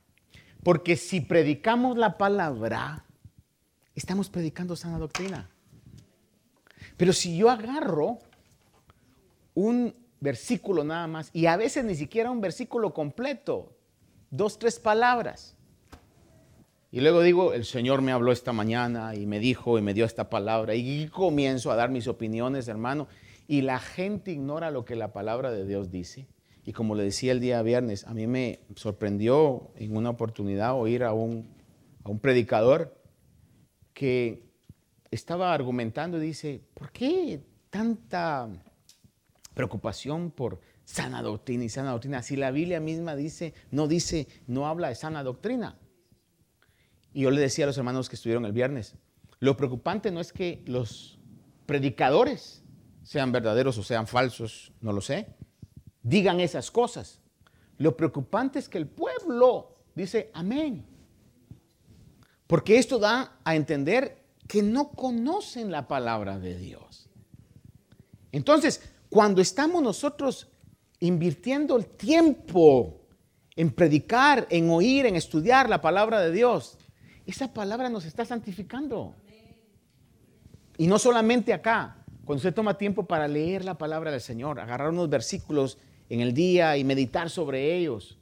[0.65, 3.05] Porque si predicamos la palabra,
[3.95, 5.51] estamos predicando sana doctrina.
[6.97, 8.21] Pero si yo agarro
[9.53, 13.77] un versículo nada más, y a veces ni siquiera un versículo completo,
[14.31, 15.59] dos, tres palabras,
[16.91, 20.07] y luego digo, el Señor me habló esta mañana y me dijo y me dio
[20.07, 23.09] esta palabra, y comienzo a dar mis opiniones, hermano,
[23.53, 26.27] y la gente ignora lo que la palabra de Dios dice.
[26.65, 31.05] Y como le decía el día viernes, a mí me sorprendió en una oportunidad oír
[31.05, 31.55] a un,
[32.03, 32.99] a un predicador
[33.93, 34.49] que
[35.11, 38.49] estaba argumentando y dice, ¿por qué tanta
[39.53, 42.23] preocupación por sana doctrina y sana doctrina?
[42.23, 45.77] Si la Biblia misma dice, no dice, no habla de sana doctrina.
[47.13, 48.95] Y yo le decía a los hermanos que estuvieron el viernes,
[49.41, 51.19] lo preocupante no es que los
[51.67, 52.62] predicadores
[53.05, 55.35] sean verdaderos o sean falsos, no lo sé,
[56.03, 57.21] digan esas cosas.
[57.79, 60.87] Lo preocupante es que el pueblo dice amén.
[62.47, 67.09] Porque esto da a entender que no conocen la palabra de Dios.
[68.31, 70.49] Entonces, cuando estamos nosotros
[71.01, 73.07] invirtiendo el tiempo
[73.57, 76.79] en predicar, en oír, en estudiar la palabra de Dios,
[77.27, 79.15] esa palabra nos está santificando.
[80.79, 84.91] Y no solamente acá, cuando usted toma tiempo para leer la palabra del Señor, agarrar
[84.91, 88.19] unos versículos en el día y meditar sobre ellos.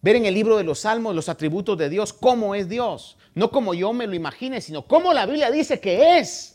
[0.00, 3.16] Ver en el libro de los salmos los atributos de Dios, cómo es Dios.
[3.34, 6.54] No como yo me lo imagine, sino cómo la Biblia dice que es.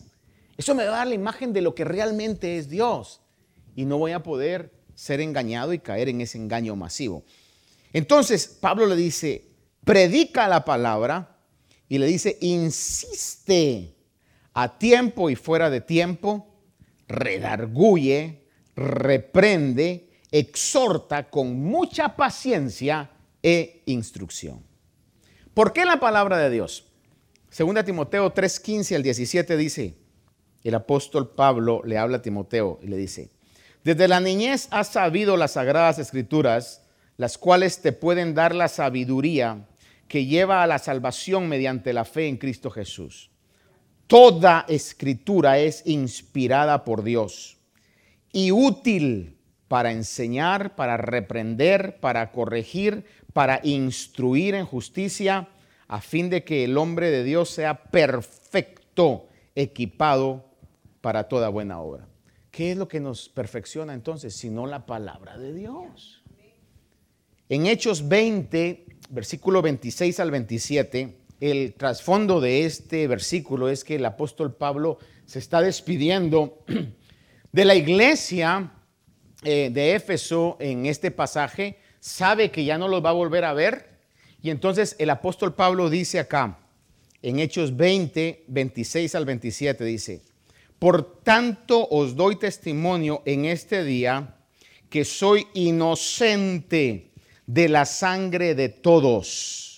[0.56, 3.22] Eso me va a dar la imagen de lo que realmente es Dios.
[3.76, 7.24] Y no voy a poder ser engañado y caer en ese engaño masivo.
[7.92, 9.46] Entonces, Pablo le dice,
[9.84, 11.38] predica la palabra
[11.90, 13.96] y le dice, insiste
[14.54, 16.53] a tiempo y fuera de tiempo,
[17.14, 18.44] redarguye,
[18.76, 23.12] reprende exhorta con mucha paciencia
[23.44, 24.64] e instrucción.
[25.54, 26.92] ¿Por qué la palabra de Dios?
[27.50, 29.96] Segunda Timoteo 3:15 al 17 dice,
[30.64, 33.30] el apóstol Pablo le habla a Timoteo y le dice,
[33.84, 36.82] desde la niñez has sabido las sagradas escrituras,
[37.18, 39.68] las cuales te pueden dar la sabiduría
[40.08, 43.30] que lleva a la salvación mediante la fe en Cristo Jesús.
[44.08, 47.58] Toda escritura es inspirada por Dios
[48.32, 49.38] y útil
[49.68, 55.50] para enseñar, para reprender, para corregir, para instruir en justicia,
[55.88, 60.46] a fin de que el hombre de Dios sea perfecto, equipado
[61.02, 62.08] para toda buena obra.
[62.52, 64.36] ¿Qué es lo que nos perfecciona entonces?
[64.36, 66.24] Sino la palabra de Dios.
[67.50, 71.18] En Hechos 20, versículo 26 al 27,
[71.52, 76.64] el trasfondo de este versículo es que el apóstol Pablo se está despidiendo
[77.52, 78.72] de la iglesia
[79.44, 83.54] eh, de Éfeso en este pasaje sabe que ya no los va a volver a
[83.54, 83.90] ver.
[84.42, 86.60] Y entonces el apóstol Pablo dice acá,
[87.22, 90.22] en Hechos 20, 26 al 27, dice,
[90.80, 94.36] por tanto os doy testimonio en este día
[94.90, 97.12] que soy inocente
[97.48, 99.73] de la sangre de todos,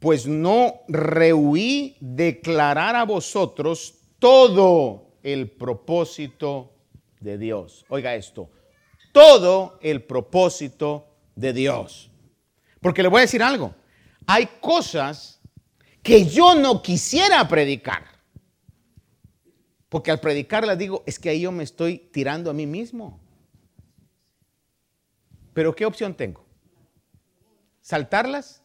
[0.00, 6.72] pues no rehuí declarar a vosotros todo el propósito
[7.20, 7.84] de Dios.
[7.88, 8.50] Oiga esto,
[9.12, 12.10] todo el propósito de Dios.
[12.80, 13.74] Porque le voy a decir algo,
[14.26, 15.40] hay cosas
[16.02, 18.04] que yo no quisiera predicar.
[19.88, 23.20] Porque al predicarlas digo, es que ahí yo me estoy tirando a mí mismo.
[25.54, 26.44] Pero ¿qué opción tengo?
[27.80, 28.62] ¿Saltarlas?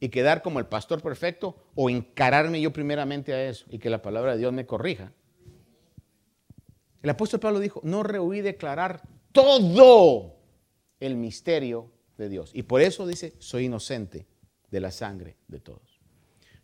[0.00, 4.02] Y quedar como el pastor perfecto o encararme yo primeramente a eso y que la
[4.02, 5.12] palabra de Dios me corrija.
[7.02, 10.36] El apóstol Pablo dijo, no rehuí declarar todo
[11.00, 12.50] el misterio de Dios.
[12.54, 14.26] Y por eso dice, soy inocente
[14.70, 16.00] de la sangre de todos.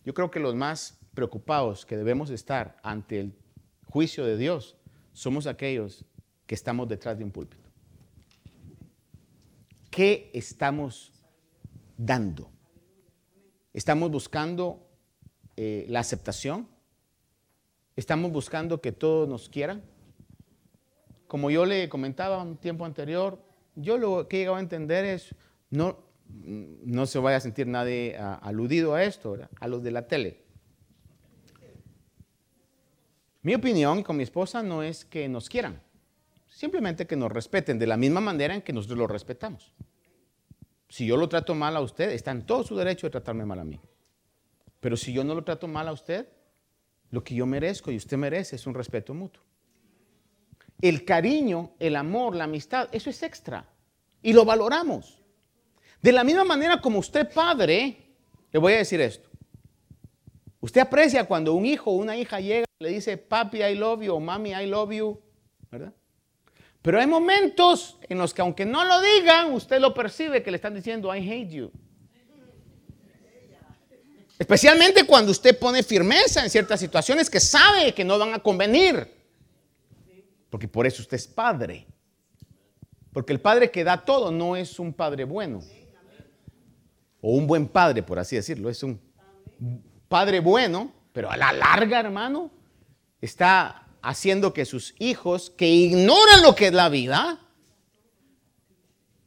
[0.05, 3.35] Yo creo que los más preocupados que debemos estar ante el
[3.87, 4.77] juicio de Dios
[5.13, 6.05] somos aquellos
[6.47, 7.71] que estamos detrás de un púlpito.
[9.91, 11.13] ¿Qué estamos
[11.97, 12.51] dando?
[13.75, 14.87] Estamos buscando
[15.57, 16.69] eh, la aceptación.
[17.97, 19.83] Estamos buscando que todos nos quieran.
[21.27, 23.43] Como yo le comentaba un tiempo anterior,
[23.75, 25.35] yo lo que he llegado a entender es,
[25.71, 25.99] no,
[26.29, 30.43] no se vaya a sentir nadie aludido a esto, a los de la tele.
[33.41, 35.83] Mi opinión con mi esposa no es que nos quieran,
[36.49, 39.73] simplemente que nos respeten de la misma manera en que nosotros lo respetamos.
[40.93, 43.59] Si yo lo trato mal a usted, está en todo su derecho de tratarme mal
[43.59, 43.81] a mí.
[44.79, 46.29] Pero si yo no lo trato mal a usted,
[47.11, 49.43] lo que yo merezco y usted merece es un respeto mutuo.
[50.83, 53.67] El cariño, el amor, la amistad, eso es extra.
[54.21, 55.23] Y lo valoramos.
[56.03, 57.97] De la misma manera como usted padre,
[58.51, 59.31] le voy a decir esto.
[60.61, 64.03] Usted aprecia cuando un hijo o una hija llega y le dice, papi, I love
[64.03, 65.19] you, o mami, I love you,
[65.71, 65.95] ¿verdad?
[66.83, 70.57] Pero hay momentos en los que aunque no lo digan, usted lo percibe que le
[70.57, 71.71] están diciendo, I hate you.
[74.37, 79.09] Especialmente cuando usted pone firmeza en ciertas situaciones que sabe que no van a convenir.
[80.51, 81.87] Porque por eso usted es padre.
[83.13, 85.61] Porque el padre que da todo no es un padre bueno.
[87.21, 88.69] O un buen padre, por así decirlo.
[88.69, 89.01] Es un
[90.09, 92.51] padre bueno, pero a la larga, hermano,
[93.21, 97.39] está haciendo que sus hijos, que ignoran lo que es la vida,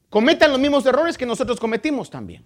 [0.10, 2.46] cometan los mismos errores que nosotros cometimos también.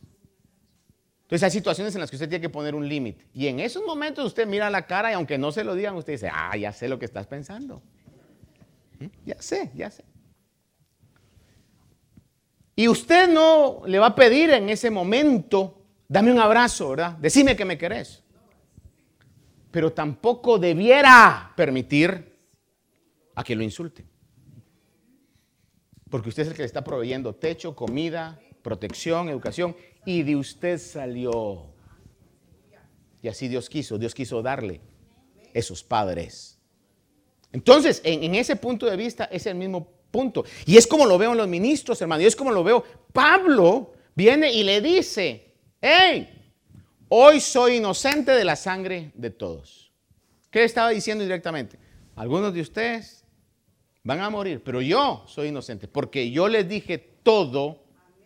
[1.23, 3.27] Entonces hay situaciones en las que usted tiene que poner un límite.
[3.33, 6.13] Y en esos momentos usted mira la cara y aunque no se lo digan, usted
[6.13, 7.81] dice, ah, ya sé lo que estás pensando.
[8.99, 9.05] ¿Mm?
[9.25, 10.03] Ya sé, ya sé.
[12.75, 17.17] Y usted no le va a pedir en ese momento, dame un abrazo, ¿verdad?
[17.17, 18.18] Decime que me querés
[19.71, 22.37] pero tampoco debiera permitir
[23.35, 24.05] a que lo insulte.
[26.09, 30.79] Porque usted es el que le está proveyendo techo, comida, protección, educación, y de usted
[30.79, 31.67] salió.
[33.21, 34.81] Y así Dios quiso, Dios quiso darle
[35.53, 36.59] esos padres.
[37.51, 40.45] Entonces, en, en, ese punto de vista es el mismo punto.
[40.65, 42.83] Y es como lo veo en los ministros, hermano, y es como lo veo.
[43.11, 46.38] Pablo viene y le dice, hey,
[47.11, 49.91] Hoy soy inocente de la sangre de todos.
[50.51, 51.79] ¿Qué estaba diciendo directamente?
[52.15, 53.25] Algunos de ustedes
[54.03, 57.83] van a morir, pero yo soy inocente, porque yo les dije todo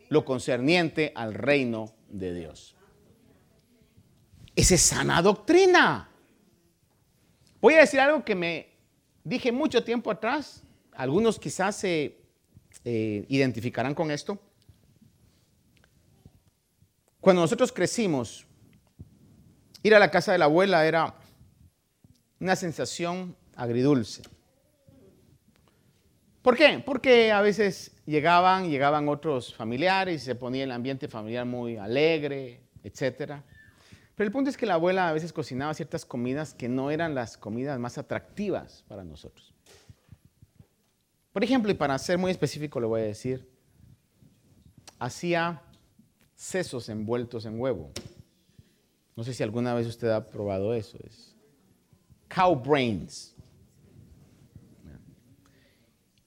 [0.10, 2.76] lo concerniente al reino de Dios.
[4.54, 6.10] Esa es sana doctrina.
[7.62, 8.68] Voy a decir algo que me
[9.24, 10.62] dije mucho tiempo atrás.
[10.92, 12.18] Algunos quizás se
[12.84, 14.38] eh, identificarán con esto.
[17.22, 18.46] Cuando nosotros crecimos,
[19.84, 21.14] Ir a la casa de la abuela era
[22.40, 24.24] una sensación agridulce.
[26.42, 26.82] ¿Por qué?
[26.86, 32.62] Porque a veces llegaban, llegaban otros familiares y se ponía el ambiente familiar muy alegre,
[32.84, 33.42] etc.
[34.16, 37.16] Pero el punto es que la abuela a veces cocinaba ciertas comidas que no eran
[37.16, 39.54] las comidas más atractivas para nosotros.
[41.32, 43.50] Por ejemplo, y para ser muy específico le voy a decir,
[45.00, 45.62] hacía
[46.36, 47.92] sesos envueltos en huevo.
[49.16, 50.98] No sé si alguna vez usted ha probado eso.
[51.06, 51.36] Es
[52.34, 53.36] cow brains.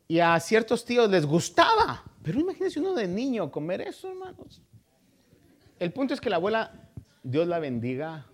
[0.08, 2.04] Y a ciertos tíos les gustaba.
[2.22, 4.62] Pero imagínense uno de niño comer eso, hermanos.
[5.78, 6.90] El punto es que la abuela,
[7.22, 8.26] Dios la bendiga.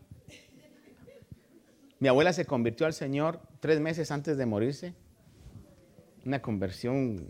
[1.98, 4.94] Mi abuela se convirtió al Señor tres meses antes de morirse.
[6.24, 7.28] Una conversión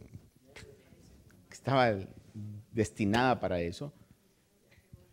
[0.55, 1.95] que estaba
[2.73, 3.93] destinada para eso.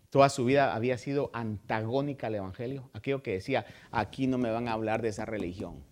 [0.10, 4.68] Toda su vida había sido antagónica al Evangelio, aquello que decía, aquí no me van
[4.68, 5.84] a hablar de esa religión.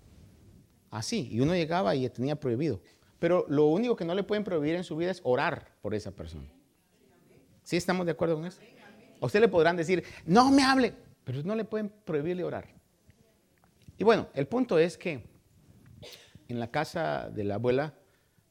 [0.90, 2.82] Así, y uno llegaba y tenía prohibido.
[3.20, 6.12] Pero lo único que no le pueden prohibir en su vida es orar por esa
[6.12, 6.48] persona.
[7.64, 8.62] ¿Sí estamos de acuerdo con eso?
[9.20, 10.94] A usted le podrán decir, no me hable,
[11.24, 12.68] pero no le pueden prohibirle orar.
[13.98, 15.26] Y bueno, el punto es que
[16.48, 17.96] en la casa de la abuela,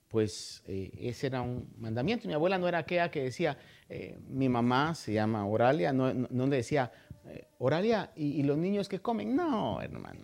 [0.08, 2.28] pues eh, ese era un mandamiento.
[2.28, 3.56] Mi abuela no era aquella que decía,
[3.88, 6.90] eh, mi mamá se llama Oralia, no, no, decía,
[7.26, 9.36] eh, Oralia, ¿y, los niños que comen?
[9.36, 10.20] No, hermano.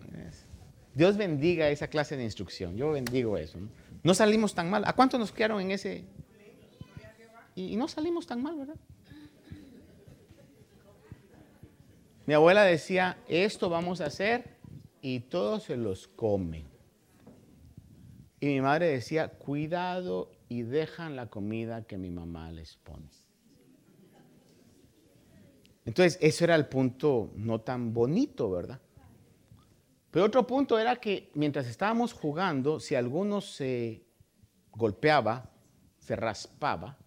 [0.93, 2.75] Dios bendiga esa clase de instrucción.
[2.75, 3.57] Yo bendigo eso.
[4.03, 4.83] No, salimos tan mal.
[4.85, 6.03] ¿A cuántos nos quedaron en ese?
[7.55, 8.75] Y no salimos tan mal, ¿verdad?
[12.25, 14.45] Mi abuela decía, esto vamos a hacer
[15.01, 16.65] y todos se los comen.
[18.39, 23.09] Y mi madre decía, cuidado y dejan la comida que mi mamá les pone.
[25.85, 28.79] Entonces, eso era el punto no tan bonito, ¿verdad?
[30.11, 34.03] Pero otro punto era que mientras estábamos jugando, si alguno se
[34.71, 35.49] golpeaba,
[35.97, 36.97] se raspaba,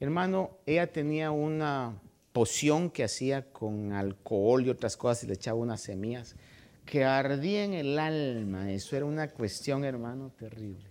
[0.00, 2.00] hermano, ella tenía una
[2.32, 6.36] poción que hacía con alcohol y otras cosas y le echaba unas semillas
[6.84, 8.72] que ardía en el alma.
[8.72, 10.88] Eso era una cuestión, hermano, terrible.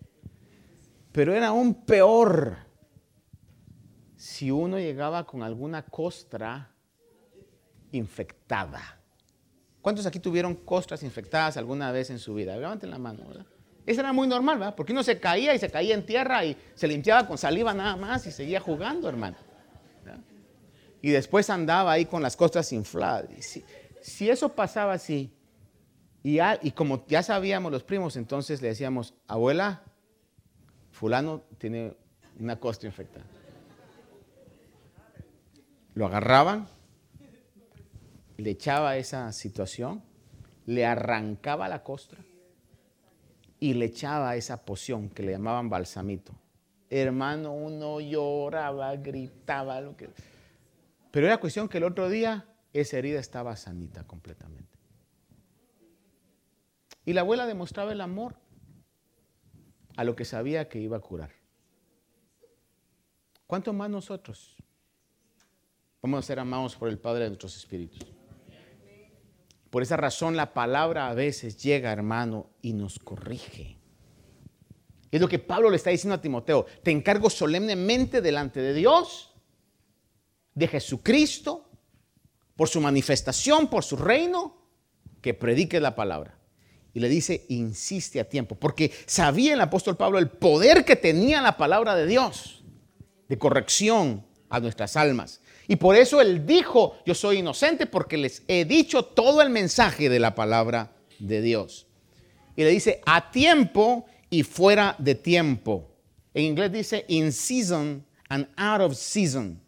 [1.11, 2.57] Pero era aún peor
[4.21, 6.69] si uno llegaba con alguna costra
[7.91, 8.99] infectada.
[9.81, 12.55] ¿Cuántos aquí tuvieron costras infectadas alguna vez en su vida?
[12.55, 13.47] Levanten la mano, ¿verdad?
[13.83, 14.75] Eso era muy normal, ¿verdad?
[14.75, 17.95] Porque uno se caía y se caía en tierra y se limpiaba con saliva nada
[17.95, 19.37] más y seguía jugando, hermano.
[21.01, 23.25] Y después andaba ahí con las costras infladas.
[24.01, 25.33] si, eso pasaba así,
[26.21, 29.81] y, y como ya sabíamos los primos, entonces le decíamos, abuela,
[30.91, 31.95] fulano tiene
[32.39, 33.25] una costra infectada.
[35.93, 36.67] Lo agarraban,
[38.37, 40.01] le echaba esa situación,
[40.65, 42.19] le arrancaba la costra
[43.59, 46.33] y le echaba esa poción que le llamaban balsamito.
[46.89, 50.09] Hermano, uno lloraba, gritaba, lo que...
[51.11, 54.77] Pero era cuestión que el otro día esa herida estaba sanita completamente.
[57.05, 58.35] Y la abuela demostraba el amor
[59.97, 61.31] a lo que sabía que iba a curar.
[63.47, 64.60] ¿Cuánto más nosotros
[66.01, 68.05] vamos a ser amados por el Padre de nuestros espíritus?
[69.69, 73.77] Por esa razón la palabra a veces llega, hermano, y nos corrige.
[75.11, 76.65] Es lo que Pablo le está diciendo a Timoteo.
[76.83, 79.33] Te encargo solemnemente delante de Dios,
[80.55, 81.69] de Jesucristo,
[82.55, 84.57] por su manifestación, por su reino,
[85.21, 86.37] que predique la palabra.
[86.93, 91.41] Y le dice, insiste a tiempo, porque sabía el apóstol Pablo el poder que tenía
[91.41, 92.63] la palabra de Dios
[93.29, 95.40] de corrección a nuestras almas.
[95.67, 100.09] Y por eso él dijo, yo soy inocente porque les he dicho todo el mensaje
[100.09, 101.87] de la palabra de Dios.
[102.55, 105.89] Y le dice, a tiempo y fuera de tiempo.
[106.33, 109.61] En inglés dice, in season and out of season.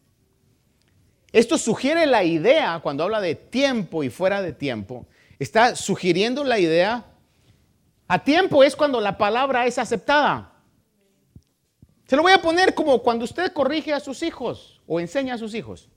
[1.31, 5.07] Esto sugiere la idea, cuando habla de tiempo y fuera de tiempo,
[5.39, 7.05] está sugiriendo la idea
[8.07, 10.51] a tiempo es cuando la palabra es aceptada.
[12.05, 15.37] Se lo voy a poner como cuando usted corrige a sus hijos o enseña a
[15.37, 15.89] sus hijos.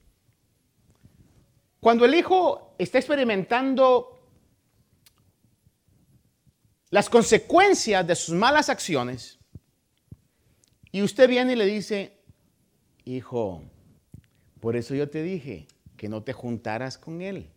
[1.81, 4.19] Cuando el hijo está experimentando
[6.91, 9.39] las consecuencias de sus malas acciones
[10.91, 12.21] y usted viene y le dice,
[13.05, 13.63] hijo,
[14.61, 17.51] por eso yo te dije que no te juntaras con él.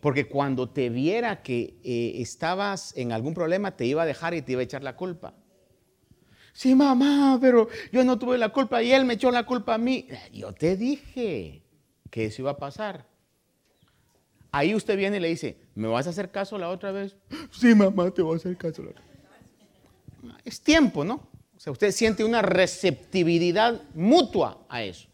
[0.00, 4.42] Porque cuando te viera que eh, estabas en algún problema, te iba a dejar y
[4.42, 5.34] te iba a echar la culpa.
[6.52, 9.78] Sí, mamá, pero yo no tuve la culpa y él me echó la culpa a
[9.78, 10.06] mí.
[10.32, 11.62] Yo te dije
[12.10, 13.06] que eso iba a pasar.
[14.50, 17.16] Ahí usted viene y le dice, ¿me vas a hacer caso la otra vez?
[17.50, 19.12] Sí, mamá, te voy a hacer caso la otra vez.
[20.44, 21.26] Es tiempo, ¿no?
[21.56, 25.08] O sea, usted siente una receptividad mutua a eso.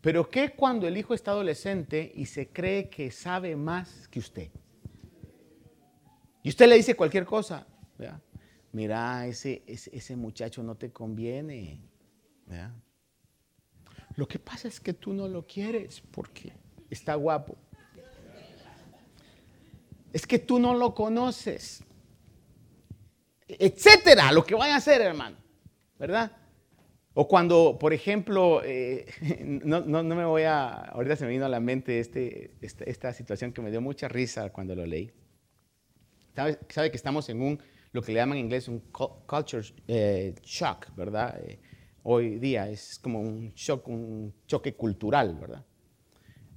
[0.00, 4.50] Pero ¿qué cuando el hijo está adolescente y se cree que sabe más que usted?
[6.42, 7.66] Y usted le dice cualquier cosa.
[8.74, 11.78] Mira, ese, ese, muchacho no te conviene.
[14.16, 16.52] Lo que pasa es que tú no lo quieres porque
[16.90, 17.56] está guapo.
[20.12, 21.84] Es que tú no lo conoces.
[23.46, 25.36] Etcétera, lo que vaya a hacer, hermano.
[25.96, 26.32] ¿Verdad?
[27.14, 29.06] O cuando, por ejemplo, eh,
[29.44, 33.62] no, me voy a, ahorita se me vino a la mente este, esta, situación que
[33.62, 35.12] me dio mucha risa cuando lo leí.
[36.34, 37.62] Sabe, que estamos en un,
[37.94, 41.40] lo que le llaman en inglés un culture eh, shock, ¿verdad?
[41.40, 41.60] Eh,
[42.02, 45.64] hoy día es como un shock, un choque cultural, ¿verdad?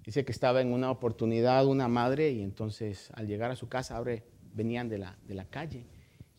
[0.03, 3.97] Dice que estaba en una oportunidad una madre y entonces al llegar a su casa,
[3.97, 4.19] ahora
[4.55, 5.85] venían de la, de la calle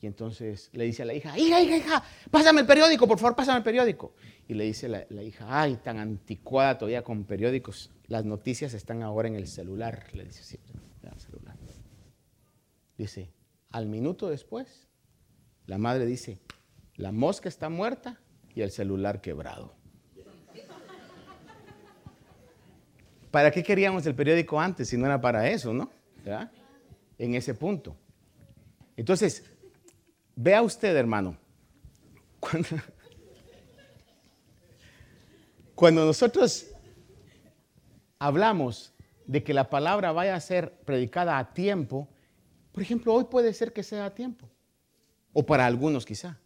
[0.00, 3.36] y entonces le dice a la hija, hija, hija, hija, pásame el periódico, por favor,
[3.36, 4.14] pásame el periódico.
[4.48, 9.28] Y le dice la, hija, ay, tan anticuada todavía con periódicos, las noticias están ahora
[9.28, 10.06] en el celular.
[10.12, 10.58] Le dice, sí,
[11.04, 11.56] en el celular.
[12.96, 13.30] Dice,
[13.70, 14.87] al minuto después,
[15.68, 16.38] la madre dice,
[16.96, 18.18] la mosca está muerta
[18.54, 19.74] y el celular quebrado.
[23.30, 25.90] ¿Para qué queríamos el periódico antes si no era para eso, no?
[27.18, 27.96] en ese punto.
[28.96, 29.44] Entonces,
[30.34, 31.36] vea usted, hermano,
[35.74, 36.70] cuando, nosotros
[38.18, 38.94] hablamos
[39.26, 42.08] de que la palabra vaya a ser predicada a tiempo,
[42.72, 44.50] por ejemplo, hoy puede ser que sea a tiempo,
[45.38, 46.36] o para algunos quizá,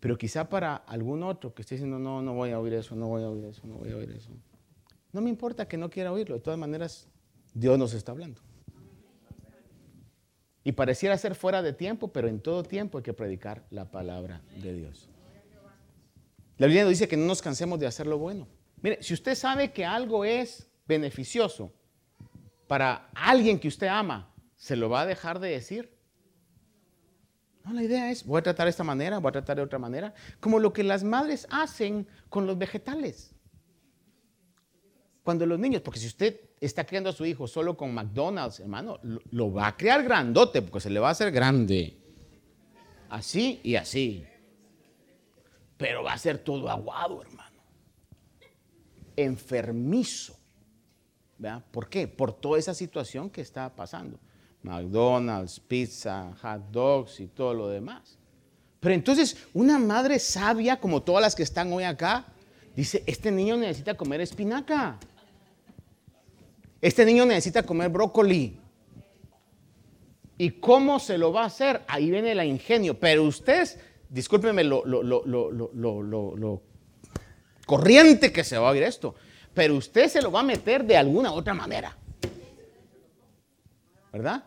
[0.00, 3.08] pero quizá para algún otro que esté diciendo, no, no voy a oír eso, no
[3.08, 4.30] voy a oír eso, no voy a oír eso.
[5.12, 7.08] No me importa que no quiera oírlo, de todas maneras,
[7.52, 8.40] Dios nos está hablando.
[10.64, 14.40] Y pareciera ser fuera de tiempo, pero en todo tiempo hay que predicar la palabra
[14.62, 15.10] de Dios.
[16.56, 18.48] La Biblia nos dice que no nos cansemos de hacer lo bueno.
[18.80, 21.70] Mire, si usted sabe que algo es beneficioso
[22.66, 25.93] para alguien que usted ama, ¿se lo va a dejar de decir?
[27.64, 29.78] No, la idea es, voy a tratar de esta manera, voy a tratar de otra
[29.78, 33.34] manera, como lo que las madres hacen con los vegetales.
[35.22, 39.00] Cuando los niños, porque si usted está criando a su hijo solo con McDonald's, hermano,
[39.02, 41.96] lo, va a criar grandote, porque se le va a hacer grande.
[43.08, 44.26] Así y así.
[45.78, 47.62] Pero va a ser todo aguado, hermano.
[49.16, 50.36] Enfermizo.
[51.70, 52.08] ¿Por qué?
[52.08, 54.18] Por toda esa situación que está pasando.
[54.64, 58.18] McDonald's, pizza, hot dogs y todo lo demás.
[58.80, 62.24] Pero entonces una madre sabia, como todas las que están hoy acá,
[62.74, 64.98] dice, este niño necesita comer espinaca.
[66.80, 68.58] Este niño necesita comer brócoli.
[70.36, 71.82] ¿Y cómo se lo va a hacer?
[71.86, 72.98] Ahí viene el ingenio.
[72.98, 73.68] Pero usted,
[74.08, 75.50] discúlpeme lo, lo, lo,
[76.02, 76.62] lo,
[77.66, 79.14] corriente que se va a oír esto,
[79.54, 81.96] pero usted se lo va a meter de alguna otra manera.
[84.12, 84.44] ¿Verdad?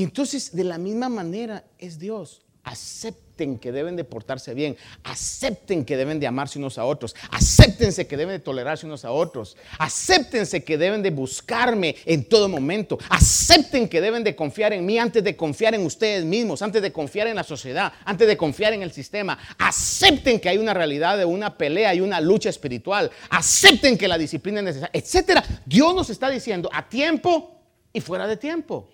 [0.00, 2.40] Y entonces, de la misma manera es Dios.
[2.64, 4.74] Acepten que deben de portarse bien,
[5.04, 9.12] acepten que deben de amarse unos a otros, acéptense que deben de tolerarse unos a
[9.12, 14.86] otros, acéptense que deben de buscarme en todo momento, acepten que deben de confiar en
[14.86, 18.38] mí antes de confiar en ustedes mismos, antes de confiar en la sociedad, antes de
[18.38, 22.48] confiar en el sistema, acepten que hay una realidad de una pelea y una lucha
[22.48, 25.44] espiritual, acepten que la disciplina es necesaria, etcétera.
[25.66, 27.60] Dios nos está diciendo a tiempo
[27.92, 28.88] y fuera de tiempo.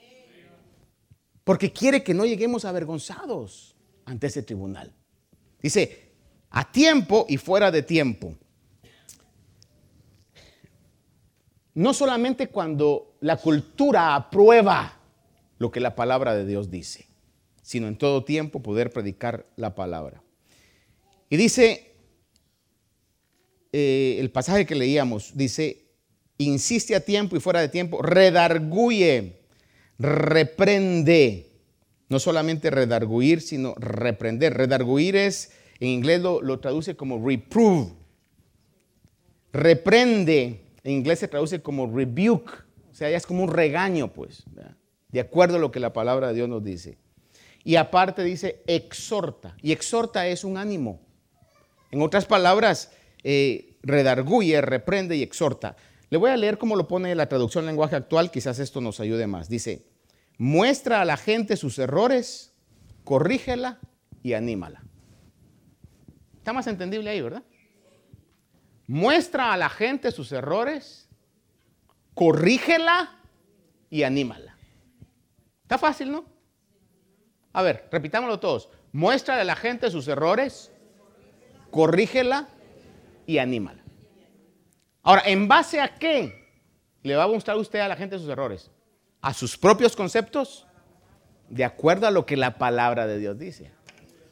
[1.46, 4.92] Porque quiere que no lleguemos avergonzados ante ese tribunal.
[5.62, 6.10] Dice,
[6.50, 8.34] a tiempo y fuera de tiempo.
[11.72, 14.98] No solamente cuando la cultura aprueba
[15.58, 17.06] lo que la palabra de Dios dice,
[17.62, 20.24] sino en todo tiempo poder predicar la palabra.
[21.30, 21.94] Y dice,
[23.72, 25.92] eh, el pasaje que leíamos, dice,
[26.38, 29.45] insiste a tiempo y fuera de tiempo, redarguye
[29.98, 31.52] reprende.
[32.08, 34.54] No solamente redarguir, sino reprender.
[34.54, 37.92] Redarguir es, en inglés lo, traduce como reprove.
[39.52, 42.64] Reprende, en inglés se traduce como rebuke.
[42.90, 44.44] O sea, ya es como un regaño, pues,
[45.08, 46.96] de acuerdo a lo que la palabra de Dios nos dice.
[47.64, 49.56] Y aparte dice exhorta.
[49.60, 51.00] Y exhorta es un ánimo.
[51.90, 52.92] En otras palabras,
[53.24, 55.76] eh, redarguye, reprende y exhorta.
[56.08, 59.00] Le voy a leer cómo lo pone la traducción en lenguaje actual, quizás esto nos
[59.00, 59.48] ayude más.
[59.48, 59.86] Dice,
[60.38, 62.54] muestra a la gente sus errores,
[63.04, 63.80] corrígela
[64.22, 64.82] y anímala.
[66.38, 67.42] Está más entendible ahí, ¿verdad?
[68.86, 71.08] Muestra a la gente sus errores,
[72.14, 73.20] corrígela
[73.90, 74.56] y anímala.
[75.62, 76.24] Está fácil, ¿no?
[77.52, 78.68] A ver, repitámoslo todos.
[78.92, 80.70] Muestra a la gente sus errores,
[81.70, 82.48] corrígela
[83.26, 83.85] y anímala.
[85.06, 86.50] Ahora, ¿en base a qué
[87.04, 88.72] le va a mostrar usted a la gente sus errores?
[89.20, 90.66] ¿A sus propios conceptos?
[91.48, 93.70] De acuerdo a lo que la palabra de Dios dice.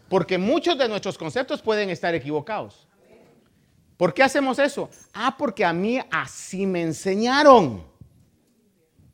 [0.08, 2.88] Porque muchos de nuestros conceptos pueden estar equivocados.
[3.96, 4.90] ¿Por qué hacemos eso?
[5.12, 7.86] Ah, porque a mí así me enseñaron.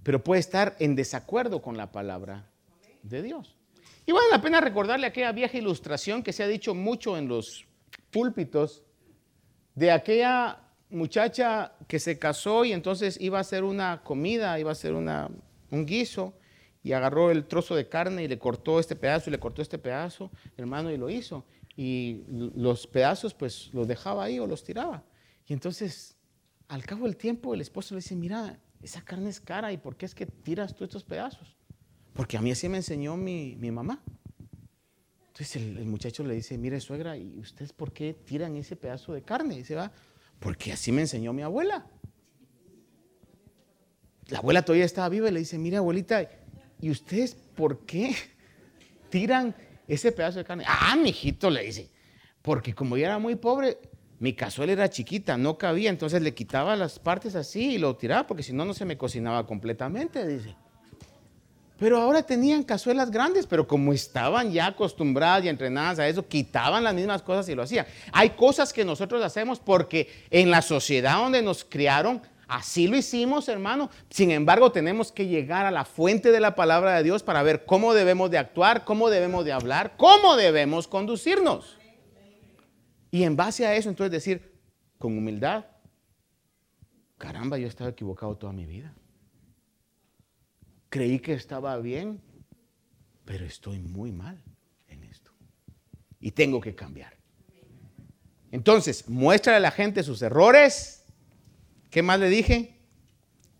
[0.02, 2.48] Pero puede estar en desacuerdo con la palabra
[3.02, 3.54] de Dios.
[4.06, 7.66] Y vale la pena recordarle aquella vieja ilustración que se ha dicho mucho en los
[8.10, 8.82] púlpitos
[9.74, 14.72] de aquella muchacha que se casó y entonces iba a hacer una comida, iba a
[14.72, 15.30] hacer una,
[15.70, 16.34] un guiso
[16.82, 19.78] y agarró el trozo de carne y le cortó este pedazo y le cortó este
[19.78, 21.44] pedazo, hermano, y lo hizo.
[21.76, 25.04] Y los pedazos pues los dejaba ahí o los tiraba.
[25.46, 26.16] Y entonces,
[26.68, 29.96] al cabo del tiempo, el esposo le dice, mira, esa carne es cara y ¿por
[29.96, 31.56] qué es que tiras tú estos pedazos?
[32.14, 34.02] Porque a mí así me enseñó mi, mi mamá.
[35.28, 39.12] Entonces el, el, muchacho le dice, mire suegra, ¿y ustedes por qué tiran ese pedazo
[39.12, 39.54] de carne?
[39.54, 39.92] Y dice, va,
[40.40, 41.86] porque así me enseñó mi abuela.
[44.28, 46.28] La abuela todavía estaba viva y le dice, mira abuelita,
[46.80, 48.14] ¿y ustedes por qué
[49.10, 49.54] tiran
[49.86, 50.64] ese pedazo de carne?
[50.66, 51.90] Ah, mijito, le dice,
[52.42, 53.78] porque como yo era muy pobre,
[54.18, 58.26] mi cazuela era chiquita, no cabía, entonces le quitaba las partes así y lo tiraba,
[58.26, 60.56] porque si no, no se me cocinaba completamente, dice.
[61.80, 66.84] Pero ahora tenían cazuelas grandes, pero como estaban ya acostumbradas y entrenadas a eso, quitaban
[66.84, 67.86] las mismas cosas y lo hacían.
[68.12, 73.48] Hay cosas que nosotros hacemos porque en la sociedad donde nos criaron, así lo hicimos,
[73.48, 73.88] hermano.
[74.10, 77.64] Sin embargo, tenemos que llegar a la fuente de la palabra de Dios para ver
[77.64, 81.78] cómo debemos de actuar, cómo debemos de hablar, cómo debemos conducirnos.
[83.10, 84.52] Y en base a eso, entonces decir,
[84.98, 85.64] con humildad,
[87.16, 88.92] caramba, yo he estado equivocado toda mi vida
[90.90, 92.20] creí que estaba bien,
[93.24, 94.42] pero estoy muy mal
[94.88, 95.30] en esto.
[96.20, 97.16] Y tengo que cambiar.
[98.50, 101.04] Entonces, muestra a la gente sus errores.
[101.88, 102.76] ¿Qué más le dije?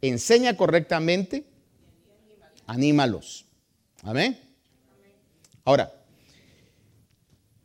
[0.03, 1.47] Enseña correctamente.
[2.67, 3.47] Anímalos.
[4.03, 4.39] Amén.
[5.65, 5.93] Ahora,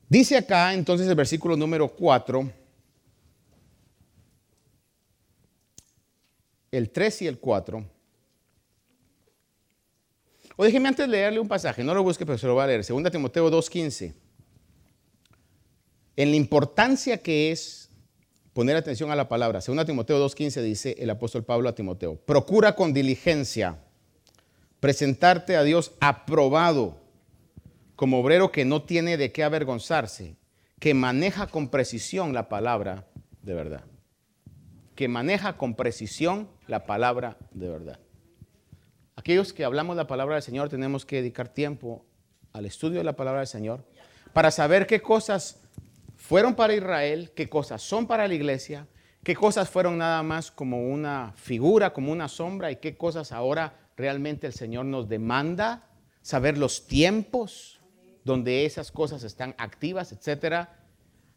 [0.07, 2.51] dice acá entonces el versículo número 4,
[6.72, 7.95] el 3 y el 4.
[10.56, 12.86] O déjeme antes leerle un pasaje, no lo busque, pero se lo voy a leer.
[12.86, 14.14] 2 Timoteo 2.15.
[16.16, 17.89] En la importancia que es
[18.53, 19.60] poner atención a la palabra.
[19.60, 23.80] 2 Timoteo 2.15 dice el apóstol Pablo a Timoteo, procura con diligencia
[24.80, 27.01] presentarte a Dios aprobado
[27.97, 30.38] como obrero que no tiene de qué avergonzarse,
[30.80, 33.08] que maneja con precisión la palabra
[33.41, 33.84] de verdad.
[34.95, 37.99] Que maneja con precisión la palabra de verdad.
[39.16, 42.05] Aquellos que hablamos la palabra del Señor tenemos que dedicar tiempo
[42.51, 43.86] al estudio de la palabra del Señor
[44.34, 45.61] para saber qué cosas
[46.16, 48.88] fueron para Israel, qué cosas son para la iglesia,
[49.24, 53.89] qué cosas fueron nada más como una figura, como una sombra y qué cosas ahora
[53.95, 55.88] realmente el Señor nos demanda,
[56.22, 57.80] saber los tiempos
[58.26, 60.80] donde esas cosas están activas, etcétera,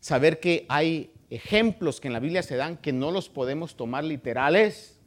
[0.01, 4.03] saber que hay ejemplos que en la Biblia se dan que no los podemos tomar
[4.03, 4.98] literales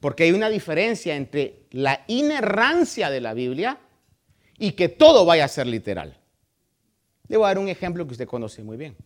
[0.00, 3.80] porque hay una diferencia entre la inerrancia de la Biblia
[4.58, 6.18] y que todo vaya a ser literal.
[7.28, 8.96] Le voy a dar un ejemplo que usted conoce muy bien.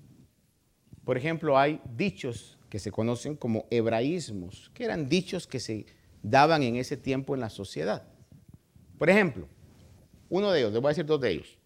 [1.05, 5.87] Por ejemplo, hay dichos que se conocen como hebraísmos, que eran dichos que se
[6.23, 8.07] daban en ese tiempo en la sociedad.
[8.99, 9.49] Por ejemplo,
[10.29, 11.59] uno de ellos, le voy a decir dos de ellos.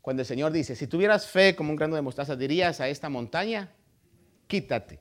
[0.00, 3.08] Cuando el Señor dice, si tuvieras fe como un grano de mostaza, dirías a esta
[3.08, 3.72] montaña,
[4.46, 5.00] quítate.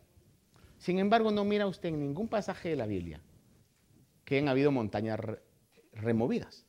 [0.77, 3.21] Sin embargo, no mira usted en ningún pasaje de la Biblia
[4.27, 5.21] que han habido montañas
[5.93, 6.65] removidas.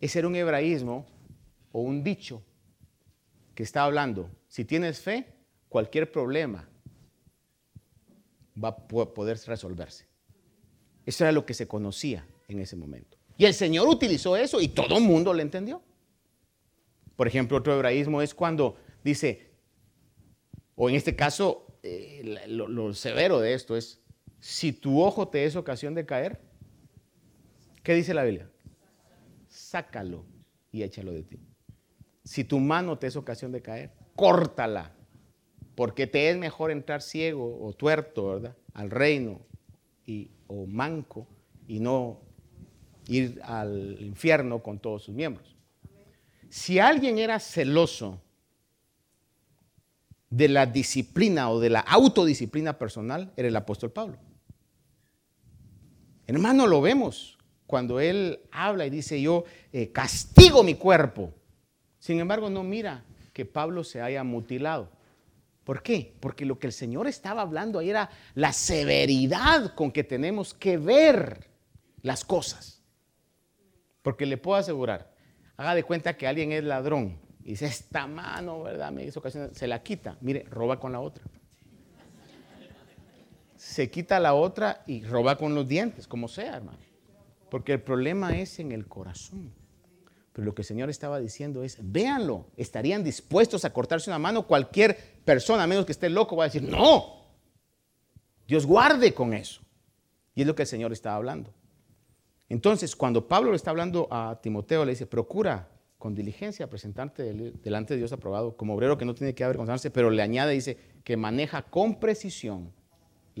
[0.00, 1.04] Ese era un hebraísmo
[1.72, 2.44] o un dicho
[3.56, 5.34] que está hablando, si tienes fe,
[5.68, 6.68] cualquier problema
[8.62, 10.06] va a poder resolverse.
[11.04, 13.18] Eso era lo que se conocía en ese momento.
[13.36, 15.82] Y el Señor utilizó eso y todo el mundo lo entendió.
[17.16, 19.54] Por ejemplo, otro hebraísmo es cuando dice,
[20.76, 23.99] o en este caso, eh, lo severo de esto es,
[24.40, 26.40] si tu ojo te es ocasión de caer,
[27.82, 28.50] ¿qué dice la Biblia?
[29.48, 30.24] Sácalo
[30.72, 31.38] y échalo de ti.
[32.24, 34.94] Si tu mano te es ocasión de caer, córtala,
[35.74, 38.56] porque te es mejor entrar ciego o tuerto, ¿verdad?
[38.72, 39.40] Al reino
[40.06, 41.26] y, o manco
[41.68, 42.20] y no
[43.08, 45.56] ir al infierno con todos sus miembros.
[46.48, 48.20] Si alguien era celoso
[50.30, 54.18] de la disciplina o de la autodisciplina personal, era el apóstol Pablo.
[56.30, 61.34] Hermano, lo vemos cuando él habla y dice, yo eh, castigo mi cuerpo.
[61.98, 64.88] Sin embargo, no mira que Pablo se haya mutilado.
[65.64, 66.14] ¿Por qué?
[66.20, 70.78] Porque lo que el Señor estaba hablando ahí era la severidad con que tenemos que
[70.78, 71.48] ver
[72.02, 72.80] las cosas.
[74.02, 75.12] Porque le puedo asegurar,
[75.56, 78.92] haga de cuenta que alguien es ladrón y dice, esta mano, ¿verdad?
[78.92, 80.16] Me hizo ocasión, se la quita.
[80.20, 81.24] Mire, roba con la otra
[83.60, 86.78] se quita la otra y roba con los dientes, como sea, hermano.
[87.50, 89.52] Porque el problema es en el corazón.
[90.32, 94.46] Pero lo que el Señor estaba diciendo es, véanlo, estarían dispuestos a cortarse una mano.
[94.46, 94.96] Cualquier
[95.26, 97.26] persona, a menos que esté loco, va a decir, no.
[98.48, 99.60] Dios guarde con eso.
[100.34, 101.52] Y es lo que el Señor estaba hablando.
[102.48, 107.92] Entonces, cuando Pablo le está hablando a Timoteo, le dice, procura con diligencia presentarte delante
[107.92, 111.18] de Dios aprobado como obrero que no tiene que avergonzarse, pero le añade, dice, que
[111.18, 112.72] maneja con precisión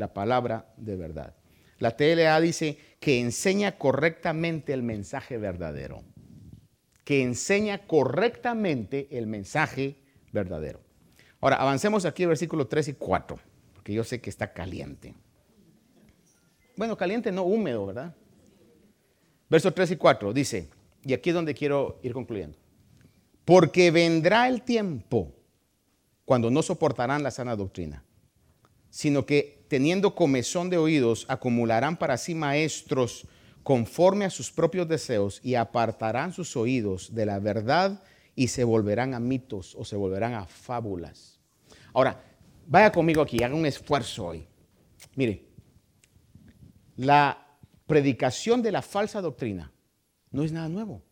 [0.00, 1.36] la palabra de verdad.
[1.78, 6.02] La TLA dice que enseña correctamente el mensaje verdadero.
[7.04, 9.96] Que enseña correctamente el mensaje
[10.32, 10.80] verdadero.
[11.40, 13.38] Ahora, avancemos aquí al versículo 3 y 4,
[13.74, 15.14] porque yo sé que está caliente.
[16.76, 18.14] Bueno, caliente no, húmedo, ¿verdad?
[19.50, 20.70] Verso 3 y 4 dice,
[21.04, 22.56] y aquí es donde quiero ir concluyendo,
[23.44, 25.34] porque vendrá el tiempo
[26.24, 28.04] cuando no soportarán la sana doctrina,
[28.88, 33.28] sino que teniendo comezón de oídos, acumularán para sí maestros
[33.62, 38.02] conforme a sus propios deseos y apartarán sus oídos de la verdad
[38.34, 41.38] y se volverán a mitos o se volverán a fábulas.
[41.94, 42.20] Ahora,
[42.66, 44.48] vaya conmigo aquí, haga un esfuerzo hoy.
[45.14, 45.46] Mire,
[46.96, 47.46] la
[47.86, 49.72] predicación de la falsa doctrina
[50.32, 51.04] no es nada nuevo.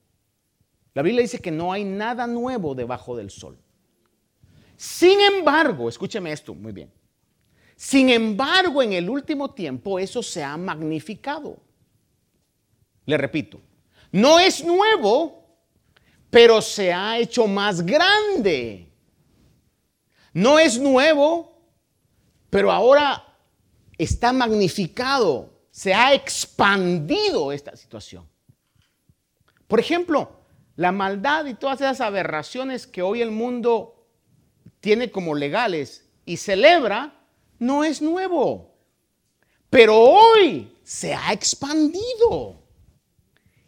[0.94, 3.56] La Biblia dice que no hay nada nuevo debajo del sol.
[4.76, 6.97] Sin embargo, escúcheme esto muy bien.
[7.78, 11.62] Sin embargo, en el último tiempo eso se ha magnificado.
[13.06, 13.60] Le repito,
[14.10, 15.46] no es nuevo,
[16.28, 18.90] pero se ha hecho más grande.
[20.32, 21.56] No es nuevo,
[22.50, 23.24] pero ahora
[23.96, 28.28] está magnificado, se ha expandido esta situación.
[29.68, 30.40] Por ejemplo,
[30.74, 34.04] la maldad y todas esas aberraciones que hoy el mundo
[34.80, 37.14] tiene como legales y celebra,
[37.58, 38.74] no es nuevo.
[39.70, 42.62] Pero hoy se ha expandido.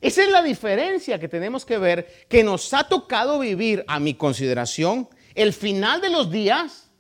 [0.01, 4.15] Esa es la diferencia que tenemos que ver, que nos ha tocado vivir, a mi
[4.15, 6.91] consideración, el final de los días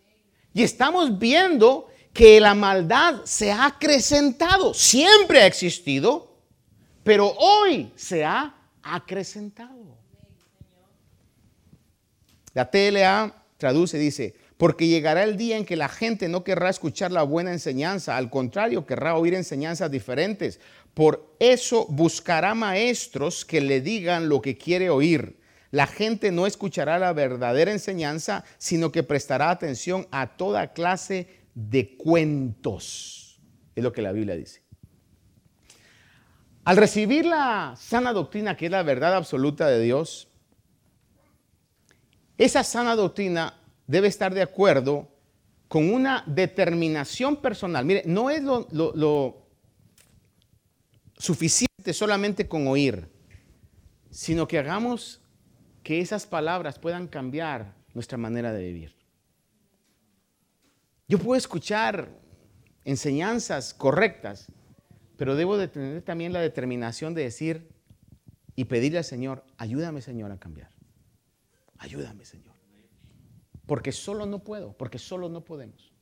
[0.52, 4.74] y estamos viendo que la maldad se ha acrecentado.
[4.74, 6.36] Siempre ha existido,
[7.04, 9.96] pero hoy se ha acrecentado.
[12.52, 17.12] La TLA traduce, dice, porque llegará el día en que la gente no querrá escuchar
[17.12, 20.60] la buena enseñanza, al contrario, querrá oír enseñanzas diferentes.
[20.92, 25.40] Por eso buscará maestros que le digan lo que quiere oír.
[25.70, 31.96] La gente no escuchará la verdadera enseñanza, sino que prestará atención a toda clase de
[31.96, 33.40] cuentos.
[33.74, 34.60] Es lo que la Biblia dice.
[36.64, 40.28] Al recibir la sana doctrina, que es la verdad absoluta de Dios,
[42.36, 43.59] esa sana doctrina
[43.90, 45.08] debe estar de acuerdo
[45.66, 47.84] con una determinación personal.
[47.84, 49.48] Mire, no es lo,
[51.16, 53.08] suficiente solamente con oír,
[54.10, 55.20] sino que hagamos
[55.82, 58.94] que esas palabras puedan cambiar nuestra manera de vivir.
[61.08, 62.08] Yo puedo escuchar
[62.84, 64.52] enseñanzas correctas,
[65.16, 67.68] pero debo de tener también la determinación de decir
[68.54, 70.70] y pedirle al Señor, ayúdame Señor a cambiar.
[71.78, 72.49] Ayúdame Señor.
[73.66, 75.92] Porque solo no puedo, porque solo no podemos.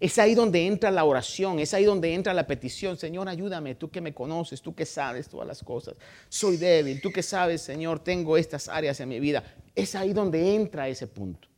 [0.00, 2.96] Es ahí donde entra la oración, es ahí donde entra la petición.
[2.96, 5.94] Señor, ayúdame, tú que me conoces, tú que sabes todas las cosas.
[6.28, 9.44] Soy débil, tú que sabes, Señor, tengo estas áreas en mi vida.
[9.74, 11.48] Es ahí donde entra ese punto.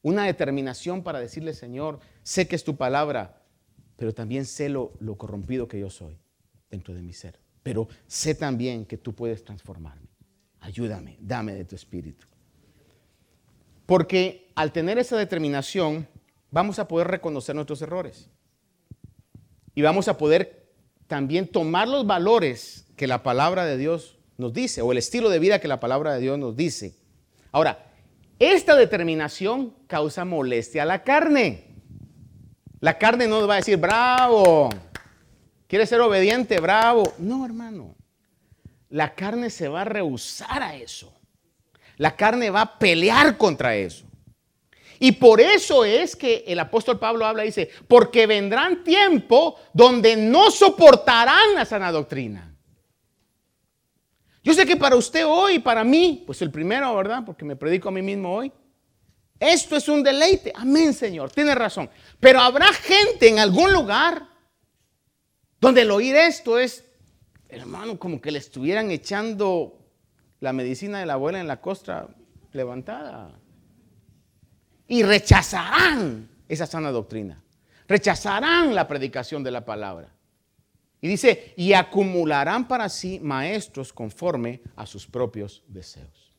[0.00, 3.42] Una determinación para decirle, Señor, sé que es tu palabra,
[3.96, 6.18] pero también sé lo, lo corrompido que yo soy
[6.70, 7.38] dentro de mi ser.
[7.62, 10.08] Pero sé también que tú puedes transformarme.
[10.60, 12.26] Ayúdame, dame de tu espíritu.
[13.86, 16.08] Porque al tener esa determinación,
[16.50, 18.30] vamos a poder reconocer nuestros errores.
[19.74, 20.70] Y vamos a poder
[21.06, 25.38] también tomar los valores que la palabra de Dios nos dice, o el estilo de
[25.38, 26.96] vida que la palabra de Dios nos dice.
[27.52, 27.90] Ahora,
[28.38, 31.74] esta determinación causa molestia a la carne.
[32.80, 34.70] La carne no va a decir, bravo,
[35.66, 37.14] quiere ser obediente, bravo.
[37.18, 37.94] No, hermano.
[38.90, 41.12] La carne se va a rehusar a eso.
[41.96, 44.04] La carne va a pelear contra eso.
[44.98, 50.16] Y por eso es que el apóstol Pablo habla y dice, porque vendrán tiempo donde
[50.16, 52.54] no soportarán la sana doctrina.
[54.42, 57.22] Yo sé que para usted hoy, para mí, pues el primero, ¿verdad?
[57.24, 58.52] Porque me predico a mí mismo hoy.
[59.40, 60.52] Esto es un deleite.
[60.54, 61.30] Amén, Señor.
[61.30, 61.90] Tiene razón.
[62.20, 64.26] Pero habrá gente en algún lugar
[65.60, 66.84] donde el oír esto es,
[67.48, 69.83] hermano, como que le estuvieran echando
[70.44, 72.06] la medicina de la abuela en la costra
[72.52, 73.32] levantada.
[74.86, 77.42] Y rechazarán esa sana doctrina.
[77.88, 80.14] Rechazarán la predicación de la palabra.
[81.00, 86.34] Y dice, y acumularán para sí maestros conforme a sus propios deseos.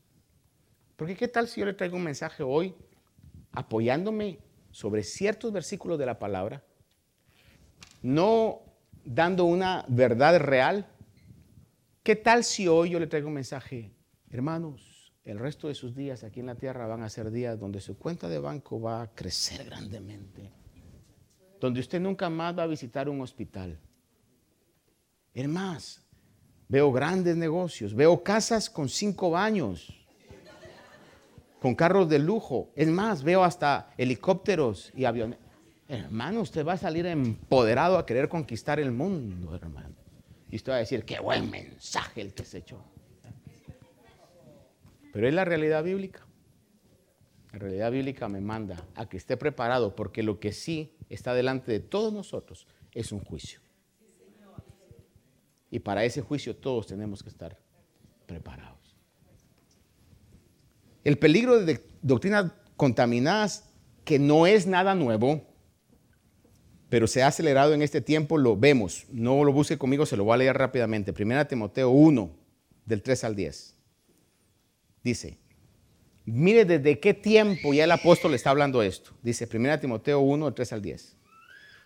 [0.95, 2.75] Porque qué tal si yo le traigo un mensaje hoy
[3.53, 4.37] apoyándome
[4.69, 6.63] sobre ciertos versículos de la palabra,
[8.03, 8.61] no
[9.03, 10.85] dando una verdad real.
[12.03, 13.94] ¿Qué tal si hoy yo le traigo un mensaje
[14.35, 17.79] Hermanos, el resto de sus días aquí en la tierra van a ser días donde
[17.79, 20.51] su cuenta de banco va a crecer grandemente,
[21.61, 23.79] donde usted nunca más va a visitar un hospital.
[25.33, 26.05] Es más,
[26.67, 30.05] veo grandes negocios, veo casas con cinco baños,
[31.61, 32.73] con carros de lujo.
[32.75, 35.39] Es más, veo hasta helicópteros y aviones.
[35.87, 39.95] Hermano, usted va a salir empoderado a querer conquistar el mundo, hermano.
[40.51, 42.83] Y usted va a decir, qué buen mensaje el que se echó.
[45.15, 46.25] Pero es la realidad bíblica.
[47.53, 51.71] La realidad bíblica me manda a que esté preparado porque lo que sí está delante
[51.71, 53.61] de todos nosotros es un juicio.
[55.71, 57.57] Y para ese juicio todos tenemos que estar
[58.25, 58.97] preparados.
[61.05, 63.69] El peligro de doctrinas contaminadas,
[64.03, 65.47] que no es nada nuevo,
[66.89, 69.05] pero se ha acelerado en este tiempo, lo vemos.
[69.13, 71.13] No lo busque conmigo, se lo voy a leer rápidamente.
[71.13, 72.35] Primera Timoteo 1,
[72.85, 73.74] del 3 al 10.
[75.05, 75.37] Dice,
[76.25, 79.11] mire desde qué tiempo ya el apóstol está hablando esto.
[79.21, 81.15] Dice, Primera Timoteo 1, del 3 al 10.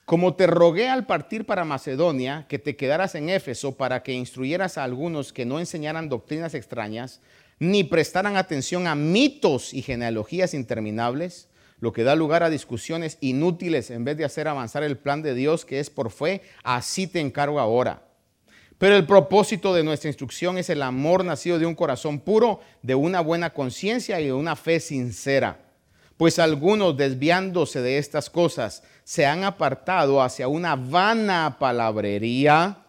[0.05, 4.77] Como te rogué al partir para Macedonia que te quedaras en Éfeso para que instruyeras
[4.77, 7.19] a algunos que no enseñaran doctrinas extrañas,
[7.59, 11.49] ni prestaran atención a mitos y genealogías interminables,
[11.81, 15.33] lo que da lugar a discusiones inútiles en vez de hacer avanzar el plan de
[15.33, 18.08] Dios que es por fe, así te encargo ahora.
[18.79, 22.95] Pero el propósito de nuestra instrucción es el amor nacido de un corazón puro, de
[22.95, 25.59] una buena conciencia y de una fe sincera.
[26.15, 32.85] Pues algunos, desviándose de estas cosas, se han apartado hacia una vana palabrería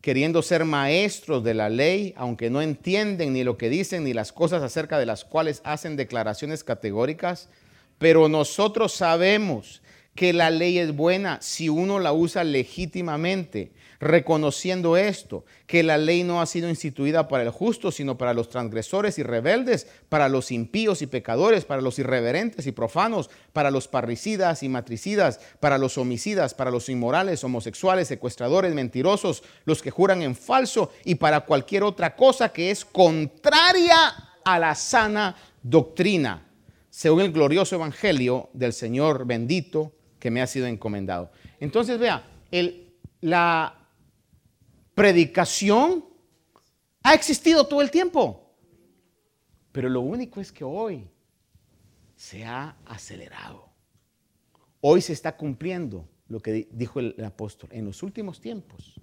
[0.00, 4.32] queriendo ser maestros de la ley, aunque no entienden ni lo que dicen ni las
[4.32, 7.50] cosas acerca de las cuales hacen declaraciones categóricas.
[7.98, 9.82] Pero nosotros sabemos
[10.14, 16.22] que la ley es buena si uno la usa legítimamente reconociendo esto, que la ley
[16.22, 20.52] no ha sido instituida para el justo, sino para los transgresores y rebeldes, para los
[20.52, 25.98] impíos y pecadores, para los irreverentes y profanos, para los parricidas y matricidas, para los
[25.98, 31.82] homicidas, para los inmorales, homosexuales, secuestradores, mentirosos, los que juran en falso y para cualquier
[31.82, 36.46] otra cosa que es contraria a la sana doctrina,
[36.90, 41.30] según el glorioso evangelio del Señor bendito que me ha sido encomendado.
[41.60, 43.85] Entonces, vea, el, la
[44.96, 46.06] predicación
[47.04, 48.50] ha existido todo el tiempo.
[49.70, 51.08] Pero lo único es que hoy
[52.16, 53.68] se ha acelerado.
[54.80, 57.68] Hoy se está cumpliendo lo que dijo el, apóstol.
[57.72, 58.98] En los últimos tiempos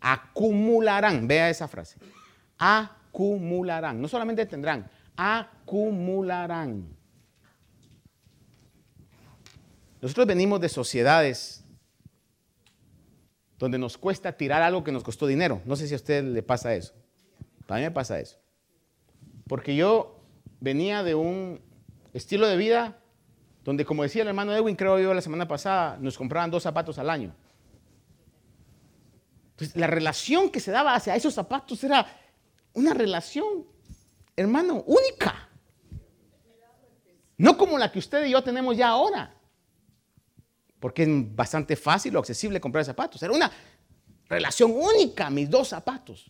[0.00, 1.96] acumularán, vea esa frase,
[2.58, 6.88] acumularán, no solamente tendrán, acumularán.
[10.00, 11.61] Nosotros venimos de sociedades
[13.62, 15.62] donde nos cuesta tirar algo que nos costó dinero.
[15.64, 16.94] No sé si a usted le pasa eso.
[17.68, 18.40] A mí me pasa eso.
[19.46, 20.18] Porque yo
[20.58, 21.60] venía de un
[22.12, 22.98] estilo de vida
[23.62, 26.98] donde, como decía el hermano Edwin, creo yo la semana pasada, nos compraban dos zapatos
[26.98, 27.36] al año.
[29.52, 32.04] Entonces, la relación que se daba hacia esos zapatos era
[32.72, 33.64] una relación,
[34.34, 35.48] hermano, única.
[37.36, 39.36] No como la que usted y yo tenemos ya ahora
[40.82, 43.22] porque es bastante fácil o accesible comprar zapatos.
[43.22, 43.48] Era una
[44.28, 46.28] relación única, mis dos zapatos.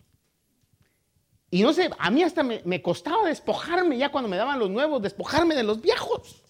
[1.49, 5.01] Y no sé, a mí hasta me, costaba despojarme ya cuando me daban los nuevos,
[5.01, 6.43] despojarme de los viejos.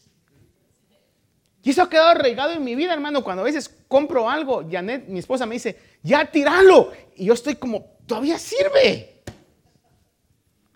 [1.62, 3.24] Y eso ha quedado arraigado en mi vida, hermano.
[3.24, 6.91] Cuando a veces compro algo, Janet, mi esposa, me dice, ya tíralo.
[7.16, 9.24] Y yo estoy como, todavía sirve.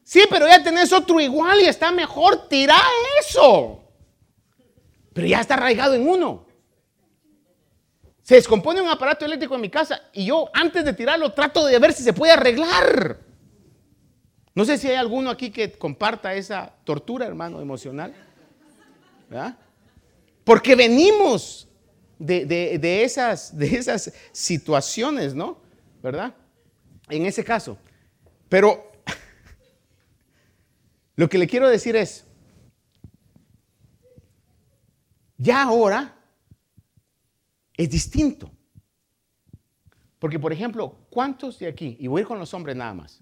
[0.01, 2.78] Sí, pero ya tenés otro igual y está mejor, tira
[3.19, 3.84] eso.
[5.11, 6.46] Pero ya está arraigado en uno.
[8.28, 11.80] Se descompone un aparato eléctrico en mi casa y yo antes de tirarlo trato de
[11.80, 13.21] ver si se puede arreglar.
[14.53, 18.13] No sé si hay alguno aquí que comparta esa tortura, hermano, emocional.
[20.43, 21.69] Porque venimos
[22.19, 25.61] de, esas, de esas situaciones, ¿no?
[26.03, 26.36] ¿Verdad?
[27.07, 27.78] En ese caso.
[28.49, 28.91] Pero
[31.15, 32.25] lo que le quiero decir es,
[35.38, 36.16] ya ahora
[37.78, 38.51] es distinto.
[40.19, 43.21] Porque, por ejemplo, ¿cuántos de aquí, y voy a ir con los hombres nada más,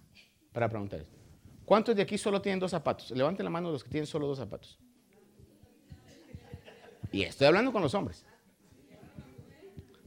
[0.53, 1.09] para preguntarles,
[1.65, 3.11] ¿cuántos de aquí solo tienen dos zapatos?
[3.11, 4.79] Levanten la mano los que tienen solo dos zapatos.
[7.11, 8.25] Y estoy hablando con los hombres.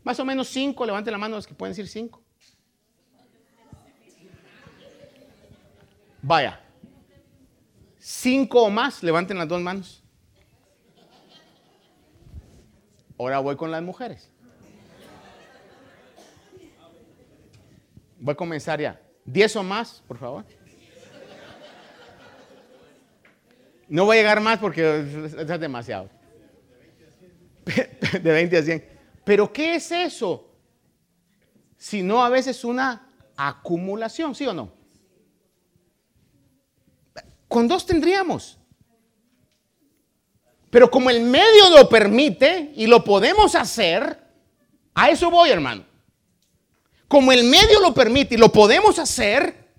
[0.02, 2.22] Más o menos cinco, levanten la mano los que pueden decir cinco.
[6.22, 6.64] Vaya.
[7.98, 10.02] Cinco o más, levanten las dos manos.
[13.18, 14.30] Ahora voy con las mujeres.
[18.18, 19.00] Voy a comenzar ya.
[19.24, 20.44] ¿Diez o más, por favor?
[23.88, 26.10] No voy a llegar más porque es demasiado.
[28.22, 28.84] De 20 a 100.
[29.24, 30.50] Pero ¿qué es eso?
[31.76, 34.72] Si no a veces una acumulación, ¿sí o no?
[37.46, 38.58] Con dos tendríamos.
[40.70, 44.18] Pero como el medio lo permite y lo podemos hacer,
[44.94, 45.87] a eso voy, hermano
[47.08, 49.72] como el medio lo permite y lo podemos hacer,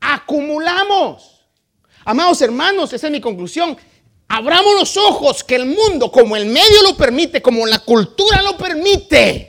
[0.00, 1.46] acumulamos.
[2.04, 3.76] Amados hermanos, esa es mi conclusión.
[4.26, 8.56] Abramos los ojos que el mundo, como el medio lo permite, como la cultura lo
[8.56, 9.46] permite,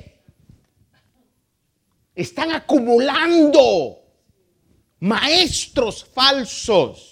[2.13, 3.99] Están acumulando
[4.99, 7.10] maestros falsos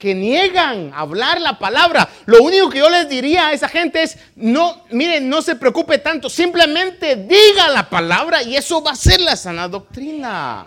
[0.00, 2.08] que niegan hablar la palabra.
[2.24, 5.98] Lo único que yo les diría a esa gente es, no, miren, no se preocupe
[5.98, 10.66] tanto, simplemente diga la palabra y eso va a ser la sana doctrina.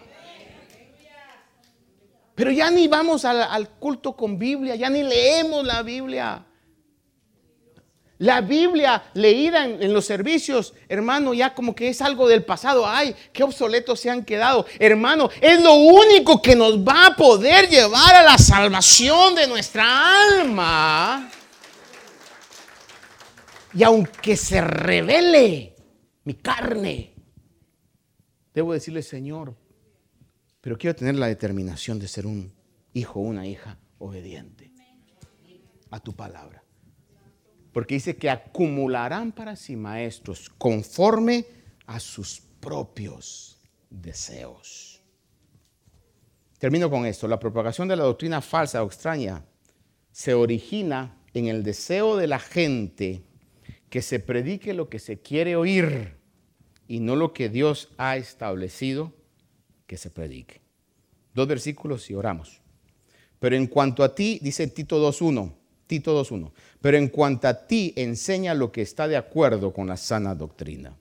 [2.36, 6.46] Pero ya ni vamos al, al culto con Biblia, ya ni leemos la Biblia.
[8.24, 12.88] La Biblia leída en, los servicios, hermano, ya como que es algo del pasado.
[12.88, 14.66] Ay, qué obsoletos se han quedado.
[14.80, 20.40] Hermano, es lo único que nos va a poder llevar a la salvación de nuestra
[20.40, 21.30] alma.
[23.74, 25.76] Y aunque se revele
[26.24, 27.14] mi carne,
[28.54, 29.54] debo decirle, Señor,
[30.62, 32.54] pero quiero tener la determinación de ser un
[32.94, 34.72] hijo una hija obediente
[35.92, 36.63] a tu palabra.
[37.74, 41.46] Porque dice que acumularán para sí maestros conforme
[41.88, 43.58] a sus propios
[43.90, 45.02] deseos.
[46.60, 47.28] Termino con esto.
[47.28, 49.44] La propagación de la doctrina falsa o extraña
[50.12, 53.24] se origina en el deseo de la gente
[53.90, 56.16] que se predique lo que se quiere oír
[56.88, 59.14] y no lo que Dios ha establecido
[59.88, 60.62] que se predique.
[61.34, 62.62] Dos versículos y oramos.
[63.40, 65.54] Pero en cuanto a ti, dice Tito 2.1,
[65.86, 66.52] Tito 2.1.
[66.84, 70.98] Pero en cuanto a ti, enseña lo que está de acuerdo con la sana doctrina.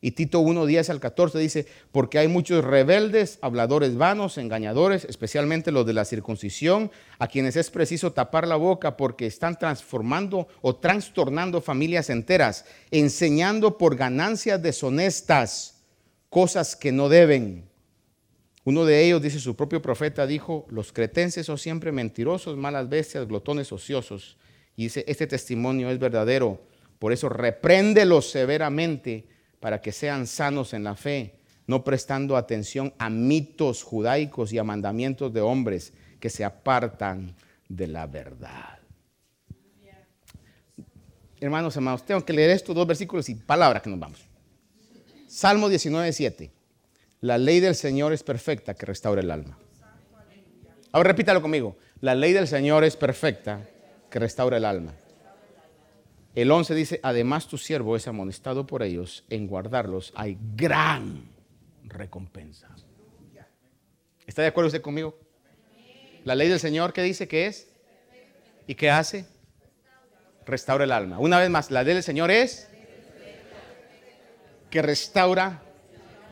[0.00, 5.70] Y Tito 1, 10 al 14 dice, porque hay muchos rebeldes, habladores vanos, engañadores, especialmente
[5.70, 10.74] los de la circuncisión, a quienes es preciso tapar la boca porque están transformando o
[10.74, 15.84] trastornando familias enteras, enseñando por ganancias deshonestas
[16.30, 17.68] cosas que no deben
[18.64, 23.28] uno de ellos, dice su propio profeta, dijo, los cretenses son siempre mentirosos, malas bestias,
[23.28, 24.38] glotones ociosos.
[24.76, 26.60] Y dice, este testimonio es verdadero,
[26.98, 29.28] por eso repréndelos severamente
[29.60, 34.64] para que sean sanos en la fe, no prestando atención a mitos judaicos y a
[34.64, 37.34] mandamientos de hombres que se apartan
[37.68, 38.78] de la verdad.
[41.40, 44.20] Hermanos amados, tengo que leer estos dos versículos y palabras que nos vamos.
[45.28, 46.50] Salmo 19, 7.
[47.20, 49.58] La ley del Señor es perfecta que restaura el alma.
[50.92, 51.76] Ahora repítalo conmigo.
[52.00, 53.68] La ley del Señor es perfecta
[54.14, 54.94] que restaura el alma.
[56.36, 61.32] El 11 dice, además tu siervo es amonestado por ellos, en guardarlos hay gran
[61.82, 62.68] recompensa.
[64.24, 65.18] ¿Está de acuerdo usted conmigo?
[66.22, 67.68] La ley del Señor, ¿qué dice que es?
[68.68, 69.26] ¿Y qué hace?
[70.46, 71.18] Restaura el alma.
[71.18, 72.68] Una vez más, la ley del Señor es
[74.70, 75.60] que restaura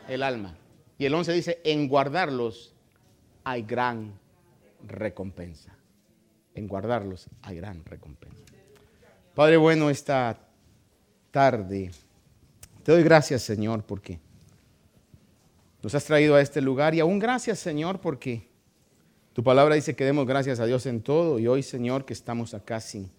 [0.07, 0.57] el alma.
[0.99, 2.77] Y el 11 dice, en guardarlos
[3.43, 4.21] hay gran
[4.87, 5.77] recompensa.
[6.55, 8.37] En guardarlos hay gran recompensa.
[9.35, 10.39] Padre bueno, esta
[11.31, 11.91] tarde
[12.83, 14.19] te doy gracias, Señor, porque
[15.83, 18.49] nos has traído a este lugar y aún gracias, Señor, porque
[19.33, 22.55] tu palabra dice que demos gracias a Dios en todo y hoy, Señor, que estamos
[22.55, 23.11] acá sin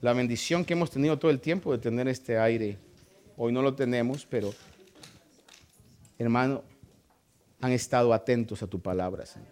[0.00, 2.76] la bendición que hemos tenido todo el tiempo de tener este aire.
[3.36, 4.52] Hoy no lo tenemos, pero
[6.18, 6.62] hermano,
[7.60, 9.51] han estado atentos a tu palabra, Señor.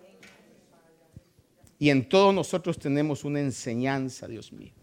[1.81, 4.75] Y en todos nosotros tenemos una enseñanza, Dios mío.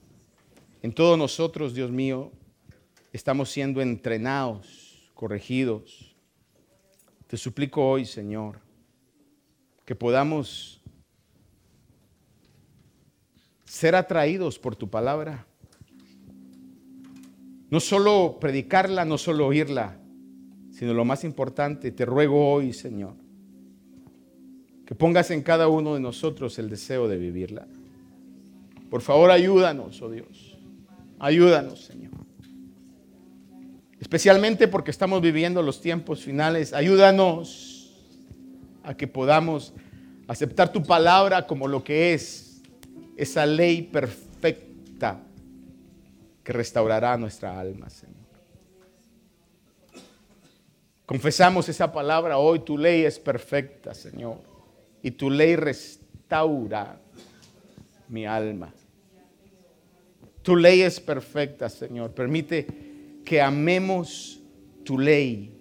[0.82, 2.32] En todos nosotros, Dios mío,
[3.14, 6.16] estamos siendo entrenados, corregidos.
[7.28, 8.62] Te suplico hoy, Señor,
[9.86, 10.82] que podamos
[13.64, 15.46] ser atraídos por tu palabra.
[17.70, 20.00] No solo predicarla, no solo oírla,
[20.72, 23.14] sino lo más importante, te ruego hoy, Señor,
[24.88, 27.68] que pongas en cada uno de nosotros el deseo de vivirla.
[28.90, 30.58] Por favor, ayúdanos, oh Dios.
[31.20, 32.14] Ayúdanos, Señor.
[34.00, 36.72] Especialmente porque estamos viviendo los tiempos finales.
[36.72, 37.92] Ayúdanos
[38.82, 39.74] a que podamos
[40.26, 42.62] aceptar tu palabra como lo que es,
[43.18, 45.20] esa ley perfecta
[46.46, 48.16] que restaurará nuestra alma, Señor.
[51.06, 54.57] Confesamos esa palabra hoy, tu ley es perfecta, Señor,
[55.04, 57.00] y tu ley restaura
[58.10, 58.74] mi alma.
[60.42, 62.12] Tu ley es perfecta, Señor.
[62.12, 62.68] Permite
[63.26, 64.40] que amemos
[64.84, 65.52] tu ley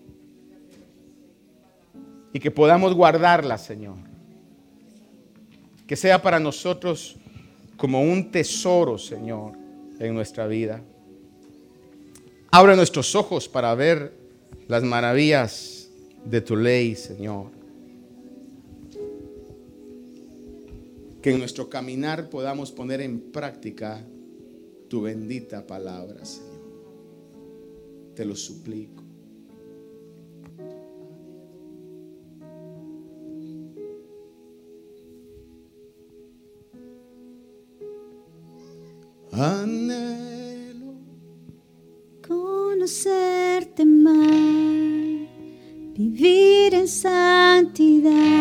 [2.33, 3.97] y que podamos guardarla, Señor.
[5.87, 7.17] Que sea para nosotros
[7.77, 9.53] como un tesoro, Señor,
[9.99, 10.83] en nuestra vida.
[12.51, 14.13] Abre nuestros ojos para ver
[14.69, 15.89] las maravillas
[16.25, 17.56] de tu ley, Señor.
[21.27, 24.07] que en nuestro caminar podamos poner en práctica
[24.89, 26.63] tu bendita palabra, Señor.
[28.15, 29.03] Te lo suplico.
[39.33, 40.95] Anhelo
[42.25, 45.29] conocerte más,
[45.93, 48.37] vivir en santidad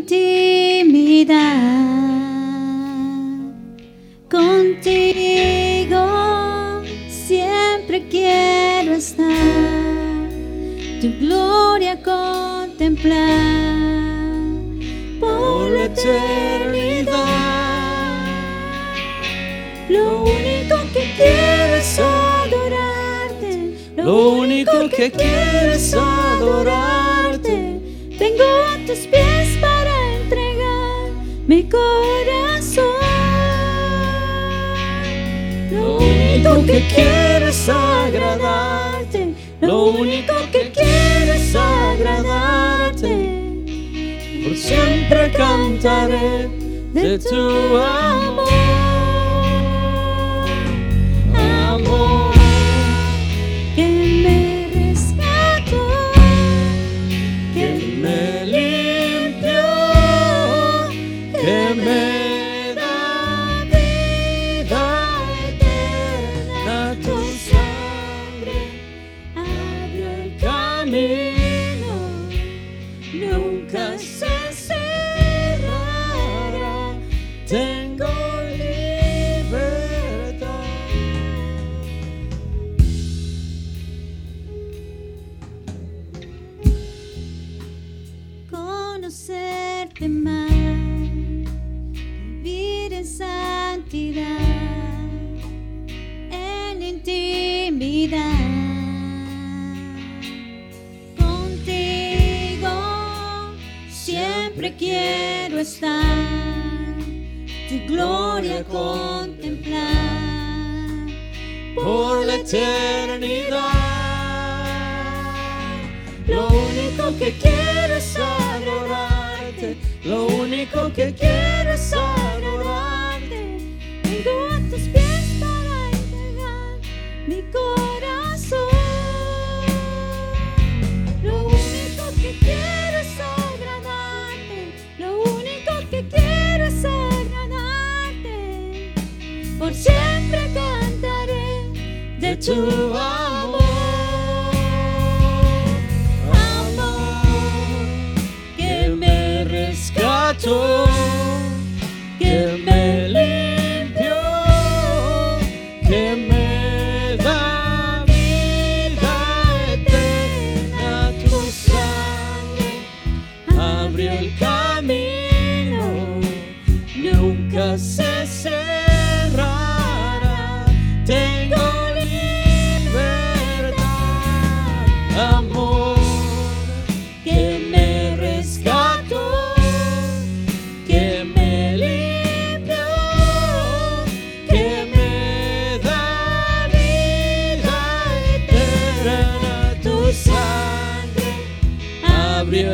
[0.00, 1.36] intimidad,
[4.30, 6.06] contigo
[7.08, 9.26] siempre quiero estar,
[11.00, 13.18] tu gloria contemplar
[15.20, 17.26] por la eternidad.
[19.88, 23.74] Lo único que quiero es adorarte.
[23.96, 27.80] Lo único que quiero es adorarte.
[28.18, 29.69] Vengo a tus pies para
[31.50, 32.84] mi corazón.
[35.72, 39.34] Lo único que quiero es agradarte.
[39.60, 43.14] Lo único que quiero es agradarte.
[44.44, 46.48] Por siempre cantaré
[46.94, 47.80] de tu amor.
[47.80, 48.49] Amor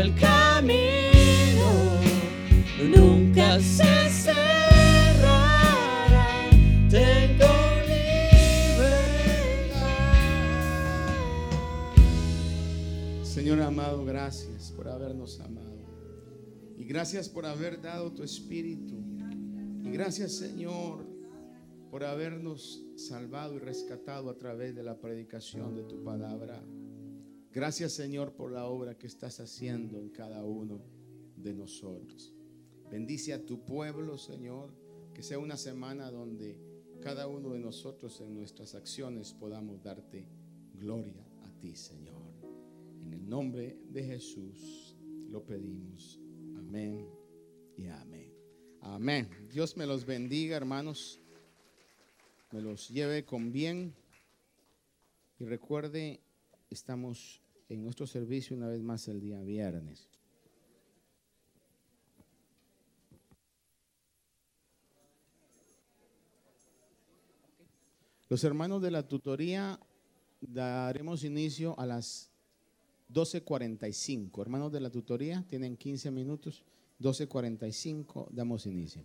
[0.07, 1.99] el camino,
[2.95, 5.59] nunca se cerrará.
[6.89, 7.53] Tengo
[7.89, 8.95] libertad.
[13.25, 15.75] Señor amado, gracias por habernos amado.
[16.79, 18.95] Y gracias por haber dado tu espíritu.
[19.83, 21.05] Y gracias, Señor,
[21.91, 26.63] por habernos salvado y rescatado a través de la predicación de tu palabra.
[27.57, 30.79] Gracias, Señor, por la obra que estás haciendo en cada uno
[31.39, 32.35] de nosotros.
[32.91, 34.75] Bendice a tu pueblo, Señor,
[35.15, 36.61] que sea una semana donde
[37.01, 40.29] cada uno de nosotros en nuestras acciones podamos darte
[40.75, 42.35] gloria a ti, Señor.
[43.01, 44.95] En el nombre de Jesús
[45.31, 46.21] lo pedimos.
[46.59, 47.09] Amén
[47.75, 48.35] y amén.
[48.83, 49.31] Amén.
[49.51, 51.23] Dios me los bendiga, hermanos.
[52.53, 53.95] Me los lleve con bien.
[55.39, 56.21] Y recuerde,
[56.69, 60.09] estamos en nuestro servicio una vez más el día viernes.
[68.29, 69.79] Los hermanos de la tutoría
[70.41, 72.31] daremos inicio a las
[73.13, 74.41] 12.45.
[74.41, 76.65] Hermanos de la tutoría, tienen 15 minutos.
[77.01, 79.05] 12.45, damos inicio.